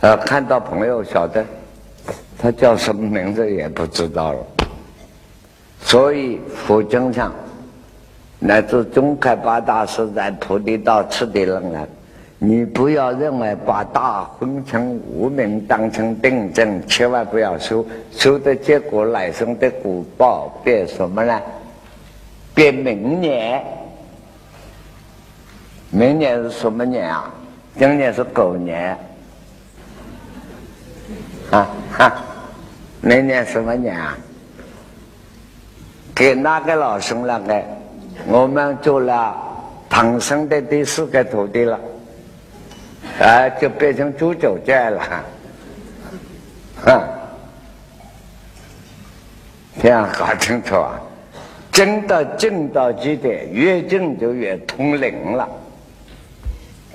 [0.00, 1.44] 呃，看到朋友晓得
[2.38, 4.46] 他叫什么名字也不知道了，
[5.82, 7.34] 所以佛经上
[8.38, 11.86] 乃至宗开八大师在菩提道次第仍然。
[12.40, 21.40] 你不要认为把大昏成无名当成定正，千万不要修，修的结果来生的果报变什么呢？
[22.54, 23.60] 变明年，
[25.90, 27.28] 明年是什么年啊？
[27.76, 28.96] 今年是狗年，
[31.50, 32.12] 啊哈，
[33.00, 34.16] 明年什么年啊？
[36.14, 37.62] 给哪个老兄那个？
[38.28, 39.36] 我们做了
[39.88, 41.78] 唐僧的第四个徒弟了。
[43.20, 45.02] 啊，就变成猪九戒了，
[46.84, 47.02] 哼！
[49.80, 51.00] 这样搞清楚啊！
[51.72, 55.48] 真的进到极点，越进就越通灵了。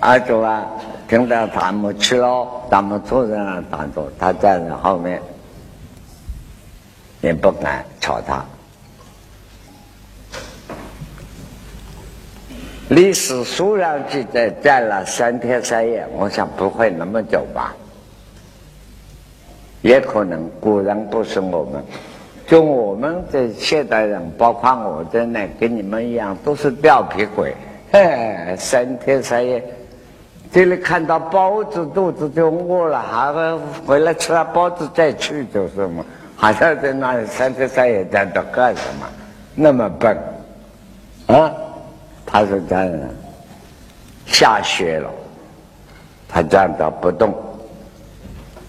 [0.01, 0.65] 阿祖啊，
[1.07, 5.21] 听到他们去了，他们坐在那打坐，他站在后面，
[7.21, 8.43] 也不敢吵他。
[12.93, 17.73] 历史书上记载站了三天三夜，我想不会那么久吧？
[19.81, 21.83] 也可能古人不是我们，
[22.45, 27.55] 就我们这现代人，包括我在内，跟你们一样都是吊皮鬼。
[27.91, 29.63] 嘿，三天三夜，
[30.51, 36.05] 这里看到包子肚子就饿了，还会回来吃了包子再去，就是嘛。
[36.35, 39.07] 好像在那里三天三夜在这干什么？
[39.55, 40.15] 那么笨，
[41.25, 41.51] 啊？
[42.33, 43.07] 他说：“家人，
[44.25, 45.07] 下雪了，
[46.27, 47.31] 他站着不动。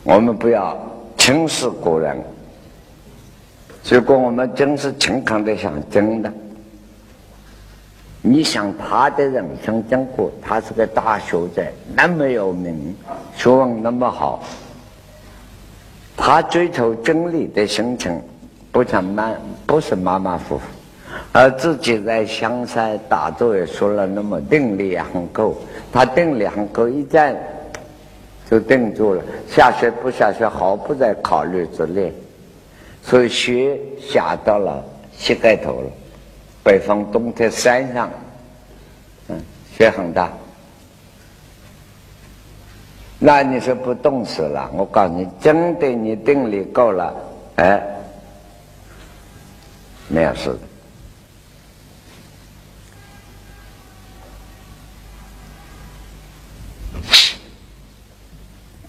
[0.02, 0.76] 我们不要
[1.16, 2.14] 轻视古人。
[3.88, 6.30] 如果我们真是诚恳的想真的，
[8.20, 11.64] 你想他的人生经过，他是个大学者，
[11.96, 12.94] 那么有名，
[13.34, 14.42] 学问那么好，
[16.18, 18.20] 他追求真理的心情，
[18.70, 19.32] 不像马，
[19.64, 20.60] 不是马马虎虎。”
[21.36, 25.56] 而自己在香山打坐也说了那么定力也很够，
[25.92, 27.36] 他定力很够，一站
[28.48, 29.22] 就定住了。
[29.48, 32.12] 下雪不下雪，毫不在考虑之列。
[33.02, 34.80] 所以雪下到了
[35.12, 35.90] 膝盖头了。
[36.62, 38.08] 北方冬天山上，
[39.26, 39.36] 嗯，
[39.76, 40.32] 雪很大。
[43.18, 44.70] 那你说不冻死了？
[44.72, 47.12] 我告诉你，真的你定力够了，
[47.56, 47.82] 哎，
[50.06, 50.58] 没有事的。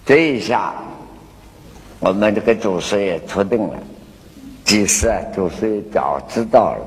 [0.06, 0.72] 这一下，
[1.98, 3.74] 我们这个祖师也出定了。
[4.64, 5.18] 其实啊？
[5.34, 6.86] 祖师早知道了，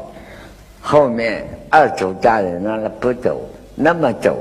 [0.79, 3.41] 后面二祖家人让他不走，
[3.75, 4.37] 那么走，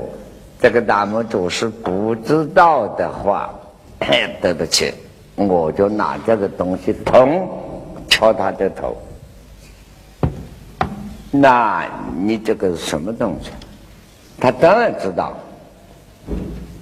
[0.61, 3.53] 这个大魔祖师不知道的话，
[4.41, 4.93] 对不起，
[5.35, 7.41] 我就拿这个东西砰
[8.07, 8.95] 敲他的头。
[11.31, 11.85] 那
[12.17, 13.51] 你这个什么东西？
[14.39, 15.33] 他当然知道，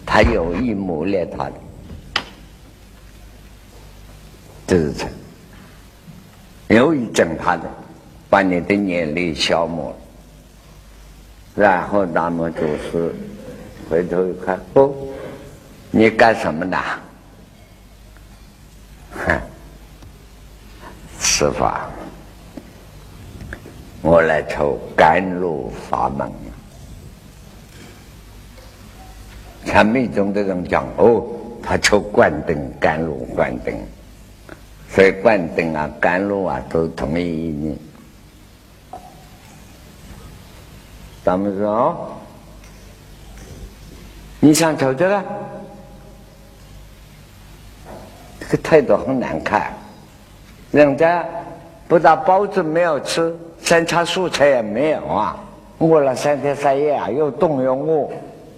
[0.06, 1.54] 他有意谋略他的，
[4.68, 5.10] 这是成，
[6.68, 7.64] 有意整他的，
[8.30, 9.96] 把你的眼力消磨了。
[11.56, 12.62] 然后那么就
[12.92, 13.16] 是
[13.90, 14.94] 回头一看，哦，
[15.90, 16.78] 你干什么的？
[19.14, 19.40] 哼，
[21.18, 21.90] 司法。
[24.02, 26.30] 我来抽甘露法门。
[29.66, 31.26] 禅密宗的人讲哦，
[31.64, 33.76] 他抽灌顶、甘露、灌顶，
[34.98, 37.78] 所以灌顶啊、甘露啊都同一意义。
[41.24, 42.18] 咱们说，
[44.40, 45.24] 你想抽这个？
[48.40, 49.72] 这个态度很难看，
[50.72, 51.24] 人家
[51.88, 53.38] 不但包子没有吃。
[53.60, 55.38] 三餐蔬菜也没有啊！
[55.78, 57.76] 饿了三天三夜啊，又冻又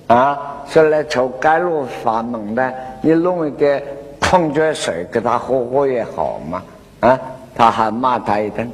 [0.07, 0.63] 饿啊！
[0.69, 3.83] 说来求甘露法门的，你弄一点
[4.29, 6.63] 矿泉水给他喝喝也好嘛！
[6.99, 7.19] 啊，
[7.55, 8.71] 他还骂他一顿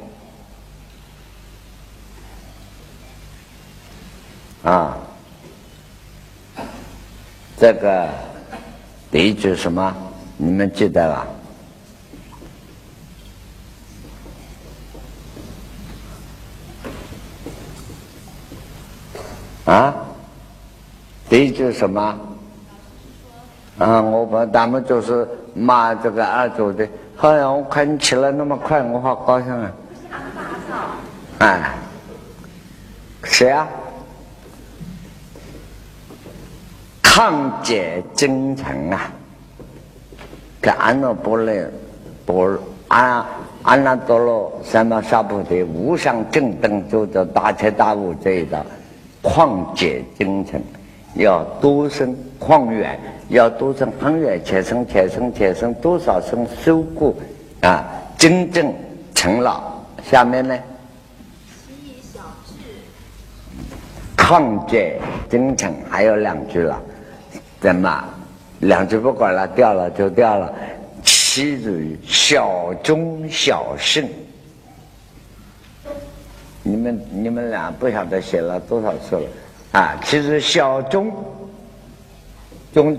[4.64, 4.98] 啊！
[7.56, 8.06] 这个
[9.10, 9.96] 第一句什么？
[10.36, 11.26] 你们记得吧？
[19.72, 19.94] 啊，
[21.30, 22.20] 第一句什么？
[23.78, 26.88] 啊，我把他们就是骂这个二组的。
[27.14, 29.72] 好像我看你起来那么快，我好高兴啊！
[31.38, 31.70] 哎，
[33.24, 33.66] 谁啊？
[37.02, 39.10] 抗解精诚啊！
[40.60, 41.70] 给安那波勒
[42.24, 42.58] 波
[42.88, 43.24] 安
[43.62, 48.64] 安那多罗三藐三菩提无上正等，就着大彻大悟这一道。
[49.22, 50.62] 旷解精诚，
[51.16, 52.98] 要多生旷远，
[53.28, 57.16] 要多生很远，且生且生且生，多少生修故
[57.62, 57.84] 啊？
[58.18, 58.72] 真正
[59.14, 59.62] 成了。
[60.04, 60.56] 下面呢？
[64.16, 66.80] 旷解精诚还有两句了，
[67.60, 68.04] 怎么？
[68.60, 70.52] 两句不管了，掉了就掉了。
[71.02, 74.08] 其子小中小圣。
[76.62, 79.22] 你们你们俩不晓得写了多少次了
[79.72, 79.94] 啊！
[80.04, 81.12] 其实小忠
[82.72, 82.98] 忠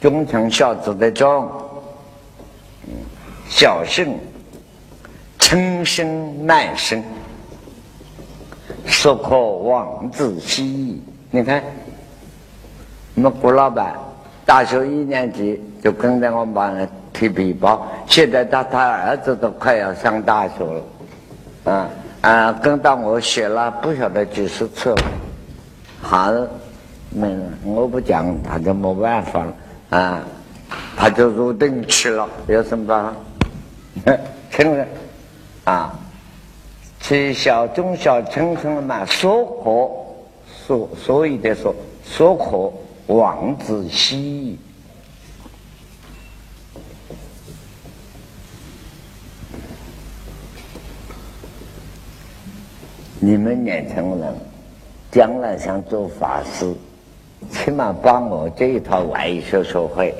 [0.00, 1.48] 忠诚孝子的忠，
[3.48, 4.14] 小圣
[5.38, 7.02] 称生难生，
[8.84, 11.02] 说可望自息。
[11.30, 11.62] 你看，
[13.16, 13.94] 我们郭老板
[14.46, 21.90] 大学一年级就跟着我们班上提笔包，现在他他儿子都快要上大学了，啊。
[22.22, 24.94] 啊，跟到我写了不晓得几十次，
[26.02, 26.32] 好，
[27.10, 27.28] 没，
[27.64, 29.54] 我不讲他就没办法了
[29.90, 30.22] 啊，
[30.96, 33.14] 他就入定去了，有什么办法？
[34.50, 34.86] 承认
[35.64, 35.98] 啊，
[37.00, 39.90] 其小中小称称了嘛，所可
[40.66, 41.74] 所所以的说，
[42.04, 42.72] 所可
[43.14, 44.58] 望子息。
[53.22, 54.34] 你们年轻人
[55.10, 56.74] 将来想做法师，
[57.50, 60.14] 起码把我这一套外学学会，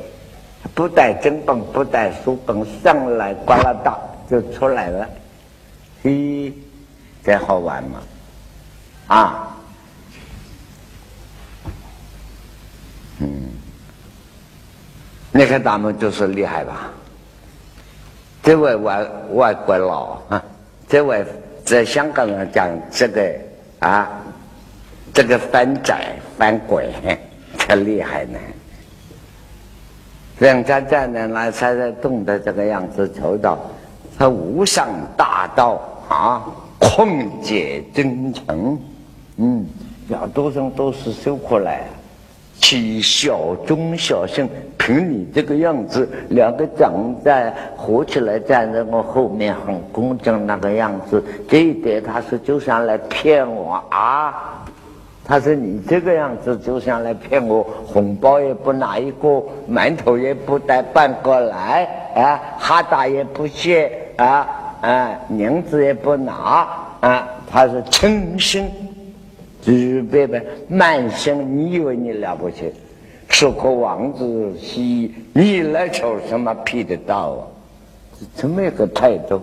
[0.74, 5.08] 不带真本，不带书本，上来呱啦哒就出来了，
[6.02, 6.52] 嘿，
[7.22, 8.00] 这好玩吗？
[9.06, 9.56] 啊，
[13.18, 13.28] 嗯，
[15.32, 16.90] 你看咱们就是厉害吧？
[18.42, 20.42] 这位外外国佬啊，
[20.88, 21.24] 这位。
[21.62, 23.32] 在香港人讲这个
[23.78, 24.10] 啊，
[25.12, 25.94] 这个翻仔
[26.38, 26.90] 翻鬼
[27.58, 28.38] 才厉害呢。
[30.38, 33.58] 两家这样来才在动的这个样子，求道，
[34.18, 36.42] 他无上大道啊，
[36.78, 38.80] 旷解真诚，
[39.36, 39.66] 嗯，
[40.08, 41.82] 要多生都是收过来。
[42.60, 54.59] 起小中小圣，凭你这个样子，两个长在合起来站在我后面，很恭敬那个样子，这一点他是就想来骗我啊！
[55.30, 61.84] 他说你这个样子就想来骗我，红包也不拿一个，馒头也不带半个来
[62.16, 64.44] 啊，哈达也不谢啊
[64.80, 66.66] 啊，银子也不拿
[66.98, 68.68] 啊，他是诚心
[69.66, 72.72] 预备的满心，你以为你了不起？
[73.28, 77.46] 吃颗王子西，你来求什么屁得到啊？
[78.34, 79.40] 这么一个态度。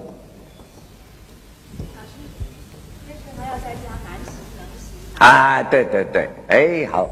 [5.20, 7.10] 啊，对对对，哎好，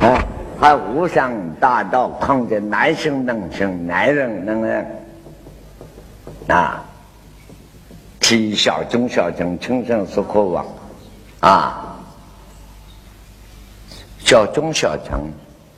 [0.00, 0.24] 啊，
[0.60, 4.86] 还无上大道，况且男性能生，男人能人，
[6.46, 6.84] 啊，
[8.20, 10.64] 体小中小成，轻生是可望，
[11.40, 11.96] 啊，
[14.20, 15.28] 小中小成，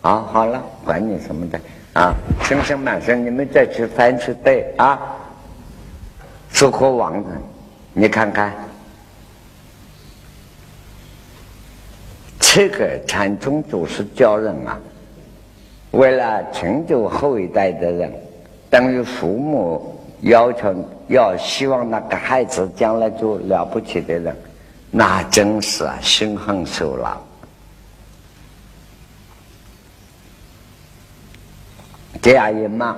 [0.02, 1.58] 啊，好了，管你什么的，
[1.94, 2.12] 啊，
[2.42, 5.00] 轻生满生，你们再去翻去背啊，
[6.52, 7.30] 是可望的，
[7.94, 8.52] 你看看。
[12.54, 14.78] 这个禅宗祖师教人啊，
[15.90, 18.12] 为了成就后一代的人，
[18.70, 20.72] 等于父母要求
[21.08, 24.36] 要希望那个孩子将来做了不起的人，
[24.92, 27.18] 那真是啊，心狠手辣。
[32.22, 32.96] 这样一骂，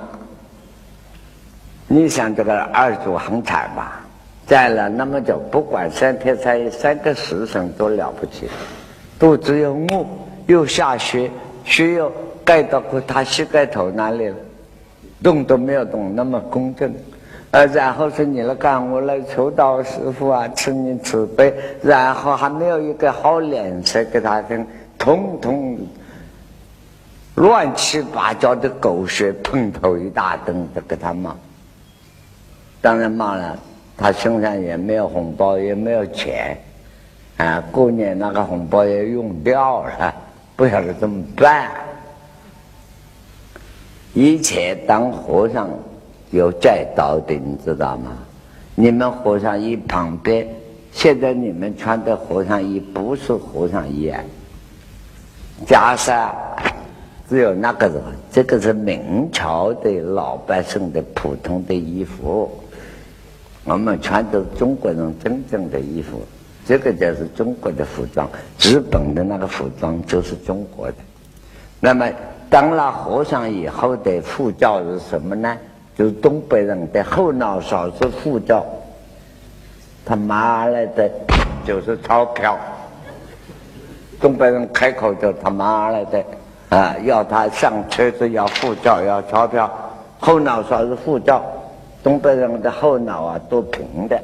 [1.87, 4.05] 你想这个二祖恒禅吧，
[4.47, 8.51] 在了那么久，不管三天三夜，三个时辰都了不起。
[9.19, 10.07] 肚子又饿，
[10.47, 11.31] 又下雪，
[11.64, 12.12] 雪又
[12.45, 14.37] 盖到过他膝盖头那里了，
[15.23, 16.93] 动都没有动，那么公正。
[17.53, 21.55] 呃，然后是你来干，我来求道师傅啊，请你慈悲。
[21.83, 24.67] 然后还没有一个好脸色给他听，
[24.99, 25.79] 通通
[27.37, 31.35] 乱七八糟的狗血喷头一大顿的给他骂。
[32.83, 33.59] 当然骂了，
[33.97, 36.59] 他身上也没有红包，也没有钱。
[37.37, 40.14] 啊，过年那个红包也用掉了，
[40.57, 41.70] 不晓得怎么办。
[44.14, 45.68] 以前当和尚
[46.30, 48.12] 有债刀的，你知道吗？
[48.74, 50.49] 你们和尚衣旁边，
[50.93, 54.18] 现在你们穿的和尚衣不是和尚衣啊。
[55.66, 56.30] 袈裟
[57.28, 62.51] 只有那个人，这个是明朝的老百姓的普通的衣服，
[63.64, 66.22] 我们穿的中国人真正的衣服。
[66.67, 68.29] 这个就是中国的服装，
[68.61, 70.95] 日本的那个服装就是中国的。
[71.79, 72.11] 那么
[72.51, 75.57] 当了和尚以后的护照是什么呢？
[75.97, 78.67] 就是东北人的后脑勺是护照，
[80.05, 81.09] 他妈来的
[81.64, 82.59] 就是钞票。
[84.21, 86.25] 东北人开口就他妈来的
[86.71, 89.71] 啊，要他上车子要护照要钞票，
[90.19, 91.45] 后脑勺是护照。
[92.03, 94.21] 东北人的后脑啊都平的。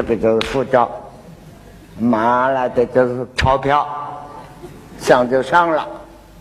[0.00, 0.90] 这个就是护照，
[1.98, 3.86] 麻来的就是钞票，
[4.98, 5.86] 上就上了，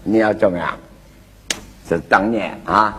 [0.01, 0.69] 你要怎么样？
[1.85, 2.97] 这当年啊，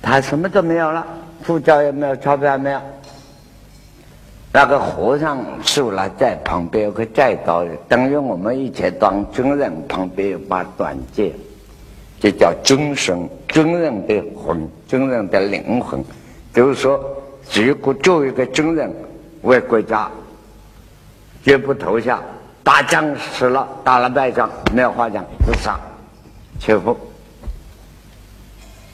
[0.00, 1.06] 他什么都没有了，
[1.46, 2.80] 护照也没有，钞票也没有。
[4.54, 11.30] 那个和尚受了在旁边有个寨刀，等于我们以前当军人旁边有把短剑，
[12.18, 16.02] 这叫军神，军人的魂，军人的灵魂，
[16.54, 16.98] 就是说。
[17.52, 18.92] 如果作为一个军人
[19.42, 20.08] 为国家
[21.42, 22.22] 绝不投降，
[22.62, 25.78] 打仗死了，打了败仗没有话讲，自杀
[26.60, 26.96] 切腹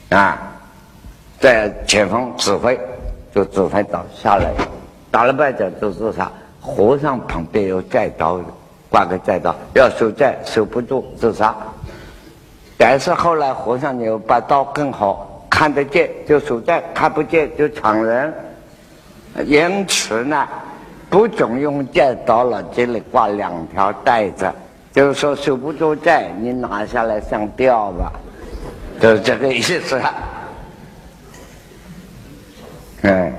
[0.09, 0.39] 啊，
[1.39, 2.79] 在前方指挥
[3.35, 4.51] 就指挥倒下来，
[5.11, 6.31] 打了败仗就自杀。
[6.59, 8.41] 和尚旁边有寨刀，
[8.89, 11.55] 挂个寨刀，要守寨守不住自杀。
[12.77, 18.33] 但是后来和尚又把刀更好，看得见就守寨，看不见就抢人。
[19.45, 20.47] 因此呢，
[21.09, 24.51] 不准用剑刀了，这里挂两条带子，
[24.91, 28.11] 就是说守不住寨，你拿下来上吊吧，
[28.99, 30.01] 就是这个意思。
[33.03, 33.31] 嗯，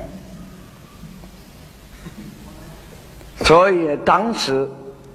[3.44, 4.68] 所以当时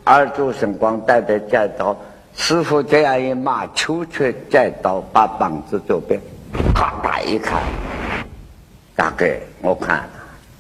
[0.03, 1.95] 二祖神光带着剑刀，
[2.36, 6.19] 师傅这样一骂，抽出剑刀，把膀子左边，
[6.75, 7.61] 啪嗒一看，
[8.95, 10.03] 大概我看。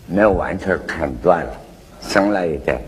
[0.05, 1.51] 没有完全砍断了，
[2.01, 2.79] 生了一点，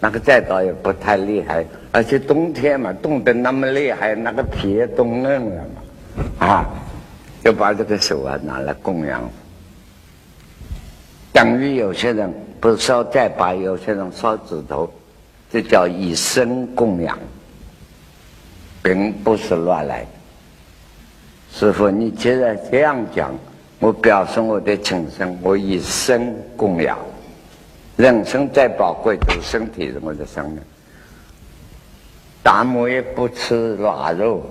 [0.00, 5.64] 那个再刀也不太厉害，而且冬天嘛，冻得那么厉害，那个皮也冻硬了
[6.40, 6.66] 嘛，啊，
[7.44, 9.22] 就把这个手啊拿来供养，
[11.32, 14.92] 等于有些人不烧再把，有些人烧指头，
[15.50, 17.16] 这叫以身供养，
[18.82, 20.04] 并不是乱来。
[21.52, 23.32] 师傅，你既然这样讲。
[23.78, 26.98] 我表示我的情深，我以身供养。
[27.96, 30.60] 人生再宝贵，就是身体是我的生命。
[32.42, 34.44] 大母也不吃腊肉，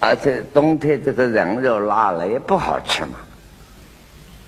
[0.00, 3.18] 而且冬天这个人肉腊了也不好吃嘛。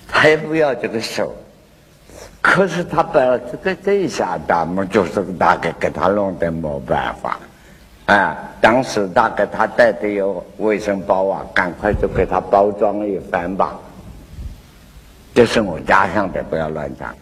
[0.07, 1.35] 他也不要这个手。
[2.41, 7.37] 可是他把这个这一下，大们就是大概给他弄得没办法，
[8.09, 13.79] 啊，当时大概他带的有卫生包啊，赶快就给他包装一番吧。
[15.31, 17.15] 这是我家上的，不要乱讲。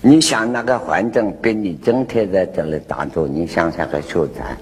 [0.00, 4.56] 你想那个环境，比你整天在这里打坐，你想想个修禅，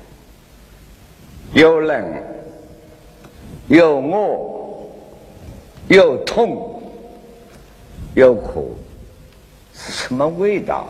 [1.53, 2.03] 又冷
[3.68, 4.51] 又饿。
[5.89, 6.81] 又痛
[8.14, 8.77] 又苦，
[9.75, 10.87] 是什么味道？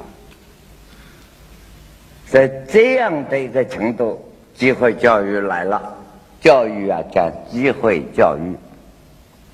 [2.31, 4.24] 在这样的一个程度，
[4.55, 5.97] 机会教育来了，
[6.41, 8.55] 教育啊，叫机会教育。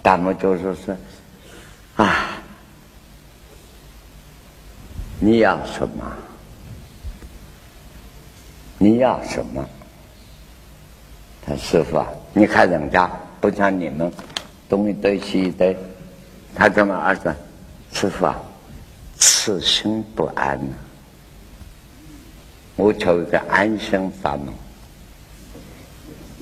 [0.04, 0.94] 咱们就是说，
[1.96, 2.36] 啊，
[5.18, 6.04] 你要什么？
[8.78, 9.66] 你要什么？
[11.46, 13.10] 他师傅啊，你看人家
[13.40, 14.12] 不像你们。
[14.68, 15.76] 东一堆西一堆，
[16.54, 17.34] 他怎么儿子？
[17.92, 18.36] 师傅啊，
[19.16, 20.74] 此心不安呐！
[22.76, 24.46] 我求一个安心法门，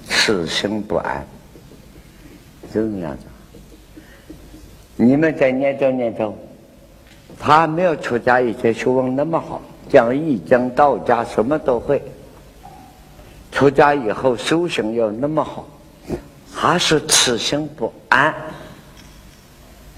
[0.09, 1.25] 此心不安，
[2.75, 3.25] 就这样子。
[4.97, 6.37] 你们再念咒念咒，
[7.39, 12.03] 他没有出家以前学问那么好，讲义讲道家什么都会。
[13.53, 15.67] 出家以后修行又那么好。
[16.53, 18.35] 还是此心不安，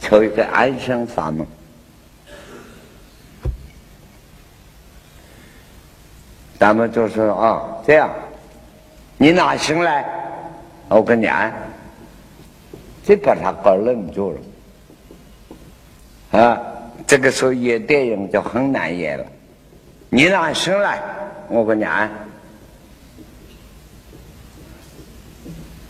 [0.01, 1.47] 求一个安生法门。
[6.59, 8.11] 咱们就说啊，这样，
[9.19, 10.05] 你拿心来，
[10.89, 11.53] 我跟你安，
[13.05, 14.39] 这把他搞愣住了。
[16.41, 16.61] 啊，
[17.07, 19.25] 这个时候演电影就很难演了。
[20.09, 21.03] 你拿心来，
[21.49, 22.11] 我跟你安。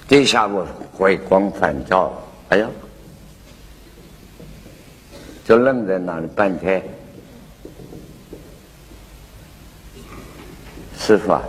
[0.09, 2.13] 这下我回光返照，
[2.49, 2.69] 哎呀，
[5.45, 6.83] 就愣在那里半天。
[10.99, 11.43] 师傅啊，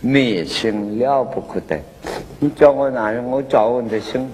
[0.00, 1.80] 灭心了不可得，
[2.38, 3.24] 你叫我哪样？
[3.24, 4.28] 我找我的心，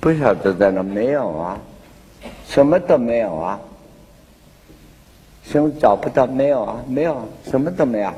[0.00, 1.58] 不晓得在哪没有啊，
[2.48, 3.60] 什么都没有啊，
[5.44, 8.10] 心找不到没有啊，没有，什么都没有。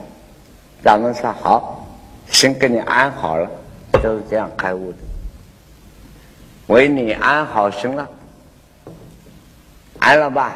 [0.82, 1.82] 咱们说好。
[2.28, 3.48] 先给你安好了，
[4.02, 4.98] 就是这样开悟的。
[6.66, 8.08] 为你安好心了，
[10.00, 10.54] 安了吧？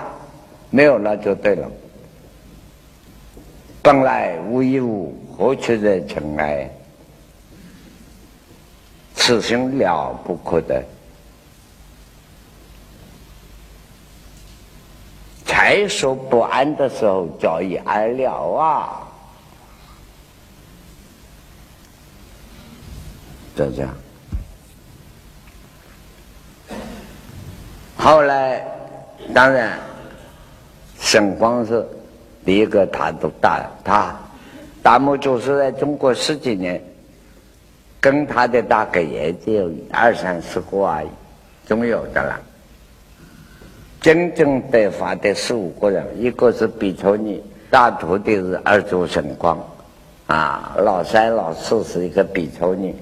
[0.71, 1.71] 没有了就对了。
[3.83, 6.71] 本来无一物，何处惹尘埃？
[9.15, 10.83] 此心了不可得。
[15.45, 19.03] 才说不安的时候，早已安了啊！
[23.55, 23.95] 就这样。
[27.97, 28.65] 后来，
[29.35, 29.79] 当然，
[30.99, 31.87] 沈光是
[32.45, 34.15] 第一个，他都大他，
[34.83, 36.83] 达摩祖师在中国十几年，
[38.01, 41.09] 跟他的大概也只有二三十个而已，
[41.67, 42.41] 总有的了。
[44.01, 49.59] 真正得法的四五个人，一个是比丘尼，大徒弟是二祖神光，
[50.27, 52.95] 啊，老三老四是一个比丘尼。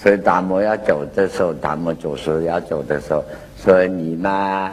[0.00, 3.24] 所以达摩要走的时候，达摩祖师要走的时候，
[3.60, 4.70] 说你们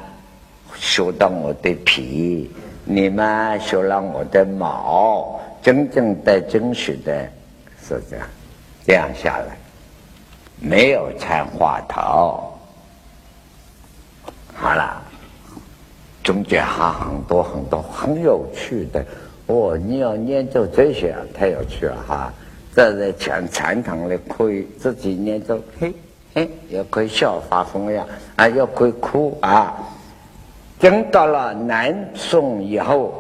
[0.76, 2.52] 修到我的皮，
[2.88, 7.28] 你们修了我的毛，真正的真实的，
[7.84, 8.28] 是这样，
[8.86, 9.58] 这样下来，
[10.60, 12.54] 没有参话头。
[14.54, 15.02] 好了，
[16.24, 19.04] 中间还很多很多很有趣的
[19.48, 22.32] 哦，你要研究这些，太有趣了哈。
[22.76, 25.94] 这在讲禅堂里可以自己念咒，嘿，
[26.36, 28.06] 嘿，也可以笑发疯呀，
[28.36, 29.74] 啊，也可以哭啊。
[30.86, 33.12] 等到了南宋以后，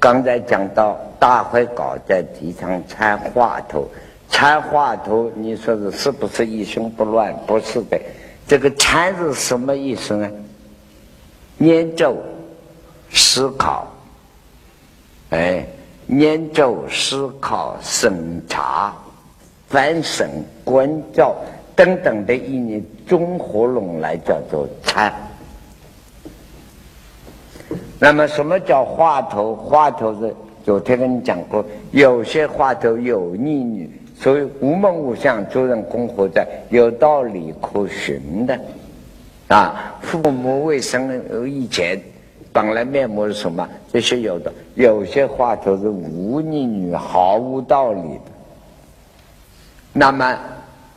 [0.00, 3.86] 刚才讲到大会稿在提倡参话头，
[4.28, 7.32] 参话头，你说是是不是一心不乱？
[7.46, 7.96] 不是的，
[8.44, 10.28] 这个参是什么意思呢？
[11.58, 12.16] 念咒，
[13.12, 13.86] 思考，
[15.30, 15.64] 哎。
[16.04, 18.92] 念咒、思考、审查、
[19.68, 20.28] 反省、
[20.64, 21.36] 关照
[21.76, 25.14] 等等的意念综合拢来叫做参。
[27.98, 29.54] 那么，什么叫话头？
[29.54, 38.58] 话头是昨天跟你讲过，有些话头有逆女，所以无梦无相，做人功活在有道理可循的
[39.48, 39.94] 啊。
[40.00, 42.00] 父母为生以前。
[42.54, 43.66] 本来面目是什么？
[43.90, 48.20] 这些有的，有些话头是无逆女，毫无道理的。
[49.94, 50.38] 那么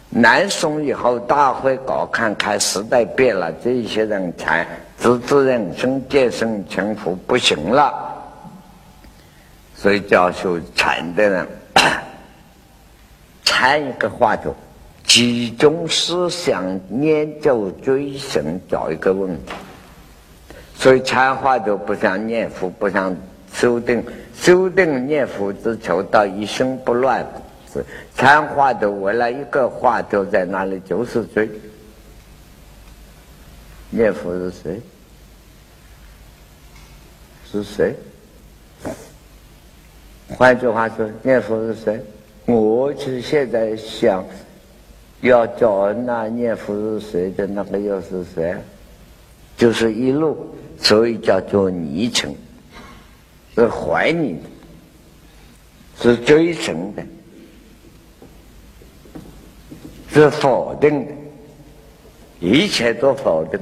[0.10, 4.68] 南宋以后，大会搞看看时代变了，这些人才
[5.06, 7.94] 自知人生、节省清福不行了，
[9.76, 11.48] 所以教修禅的人
[13.44, 14.56] 禅 一个话头，
[15.04, 19.54] 集中思想研究追神，找一个问题。
[20.74, 23.16] 所以禅话就不像念佛，不像
[23.54, 24.04] 修定，
[24.36, 27.24] 修定念佛只求到一生不乱。
[28.16, 31.48] 参话头为了一个话头在那里就是追。
[33.92, 34.82] 念佛是谁？
[37.52, 37.96] 是谁？
[40.38, 42.00] 换句话说，念佛是谁？
[42.46, 44.24] 我是现在想
[45.22, 48.56] 要找那念佛是谁的那个又是谁？
[49.58, 52.36] 就是一路，所以叫做昵称，
[53.56, 54.40] 是怀你的，
[56.02, 57.04] 是追寻的。
[60.10, 61.12] 是否定的，
[62.40, 63.60] 一切都否定，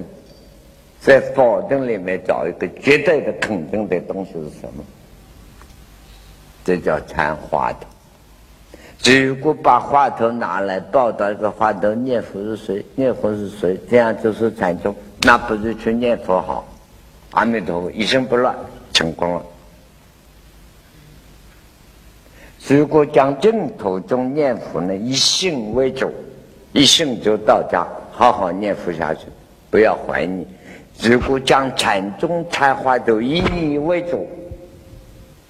[1.04, 4.84] 在否定里面找一个绝对的肯定的东西是什么？
[6.64, 9.12] 这叫禅话头。
[9.12, 12.86] 如果把话头拿来报道一个话头，念佛是谁？
[12.96, 13.78] 念佛是谁？
[13.90, 16.66] 这样就是禅宗，那不是去念佛好？
[17.32, 18.56] 阿弥陀佛，一心不乱，
[18.94, 19.46] 成功了。
[22.66, 26.10] 如果讲净土中念佛呢，以信为主。
[26.72, 29.28] 一信就到家，好好念佛下去，
[29.70, 30.48] 不要怀疑。
[31.02, 34.28] 如果将禅宗禅话，都以你为主，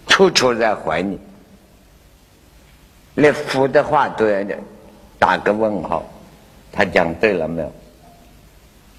[0.08, 1.18] 处处在怀疑，
[3.16, 4.44] 连佛的话都要
[5.20, 6.04] 打个问号。
[6.72, 7.72] 他讲对了没有？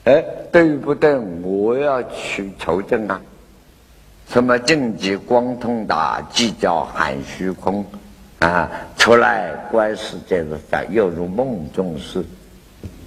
[0.05, 1.17] 哎，对不对？
[1.43, 3.21] 我要去求证啊！
[4.29, 7.85] 什么正极光通达，即叫含虚空。
[8.41, 12.23] 啊，出来观世界的法，又如梦中事，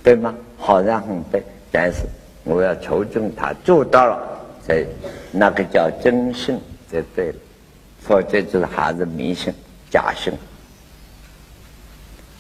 [0.04, 0.34] 对吗？
[0.58, 2.00] 好像很对，但是
[2.48, 4.20] 我要求证他做到了，
[4.68, 4.88] 这
[5.32, 6.60] 那个叫真信，
[6.92, 7.36] 就对了，
[8.00, 9.54] 否则就是还是迷信、
[9.92, 10.34] 假信。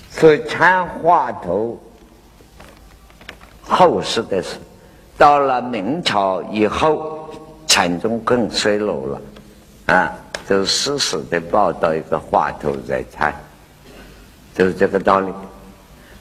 [0.09, 1.77] 所以参话头
[3.61, 4.57] 后世的事，
[5.17, 7.29] 到了明朝以后，
[7.67, 9.21] 禅宗更衰落了，
[9.95, 10.15] 啊。
[10.47, 13.35] 就是死死的抱到一个话头在参，
[14.55, 15.29] 就是这个道理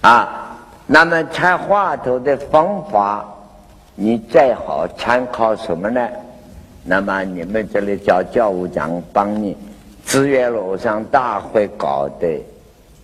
[0.01, 0.59] 啊。
[0.85, 3.25] 那么参话头的方法，
[3.97, 6.09] 你再好参考什么呢？
[6.85, 9.57] 那么你们这里叫教务长帮你，
[10.05, 12.29] 资源楼上大会搞的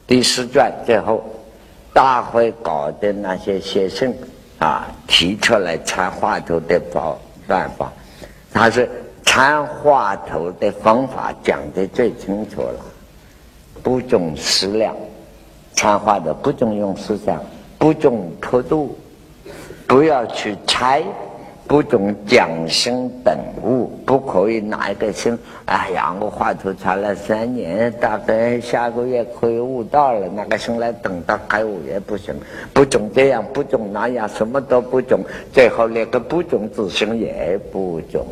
[0.07, 1.24] 第四卷最后，
[1.93, 4.14] 大会搞的那些学生
[4.59, 7.18] 啊，提出来参话头的方
[7.49, 7.93] 办法，
[8.53, 8.88] 他是。
[9.24, 12.74] 参话头的方法讲的最清楚了，
[13.82, 14.95] 不重思量，
[15.72, 17.43] 参话的不重用思想，
[17.78, 18.95] 不重刻度，
[19.93, 21.03] 不要去猜，
[21.68, 25.38] 不懂讲心等物，不可以拿一个心。
[25.66, 32.34] 哎呀，我话头参了三年，大概下个月可以悟道了，那个心来等到开悟也不行，
[32.72, 35.20] 不懂这样，不懂那样，什么都不懂，
[35.53, 38.26] 最后连个不懂之心也不懂。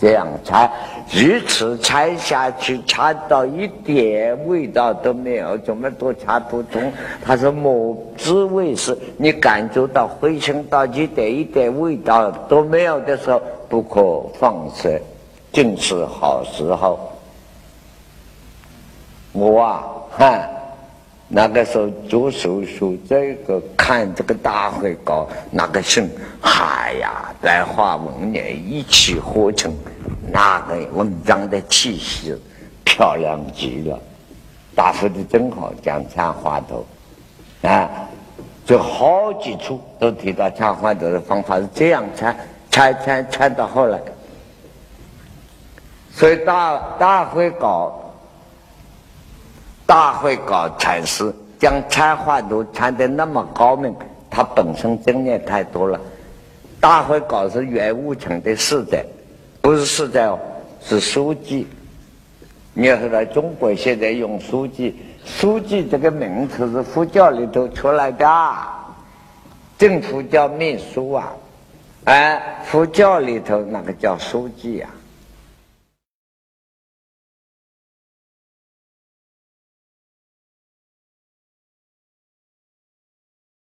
[0.00, 0.70] 这样拆，
[1.12, 6.92] 如此拆下去，拆到一点味道都没有，怎么都拆不通？
[7.24, 15.00] 他说：“某滋味是，你感觉到回声到一点一点味道都没有的时候，不可放舍，
[15.52, 16.98] 正是好时候。”
[19.32, 19.84] 我啊，
[20.16, 20.48] 哈。
[21.30, 26.08] 那个时候做手术，这个看这个大会稿，那个心，
[26.40, 29.70] 哎呀，白话文也一气呵成，
[30.32, 32.34] 那个文章的气息
[32.82, 34.00] 漂亮极了，
[34.74, 36.86] 答复的真好，讲参话头，
[37.60, 37.86] 啊，
[38.64, 42.34] 就好几处都提到参话头的方法是这样参，
[42.70, 44.00] 参参参到后来，
[46.10, 48.02] 所以大大会稿。
[49.88, 53.96] 大会搞禅师，将禅话都参得那么高明，
[54.28, 55.98] 他本身经验太多了。
[56.78, 59.02] 大会搞是袁悟成的世代，
[59.62, 60.38] 不是世代哦，
[60.82, 61.66] 是书记。
[62.74, 68.26] 你要知道，中国现在用书记，书记这个名词是佛教里头出来的，
[69.78, 71.32] 政府叫秘书啊，
[72.04, 74.90] 哎，佛教里头那个叫书记啊。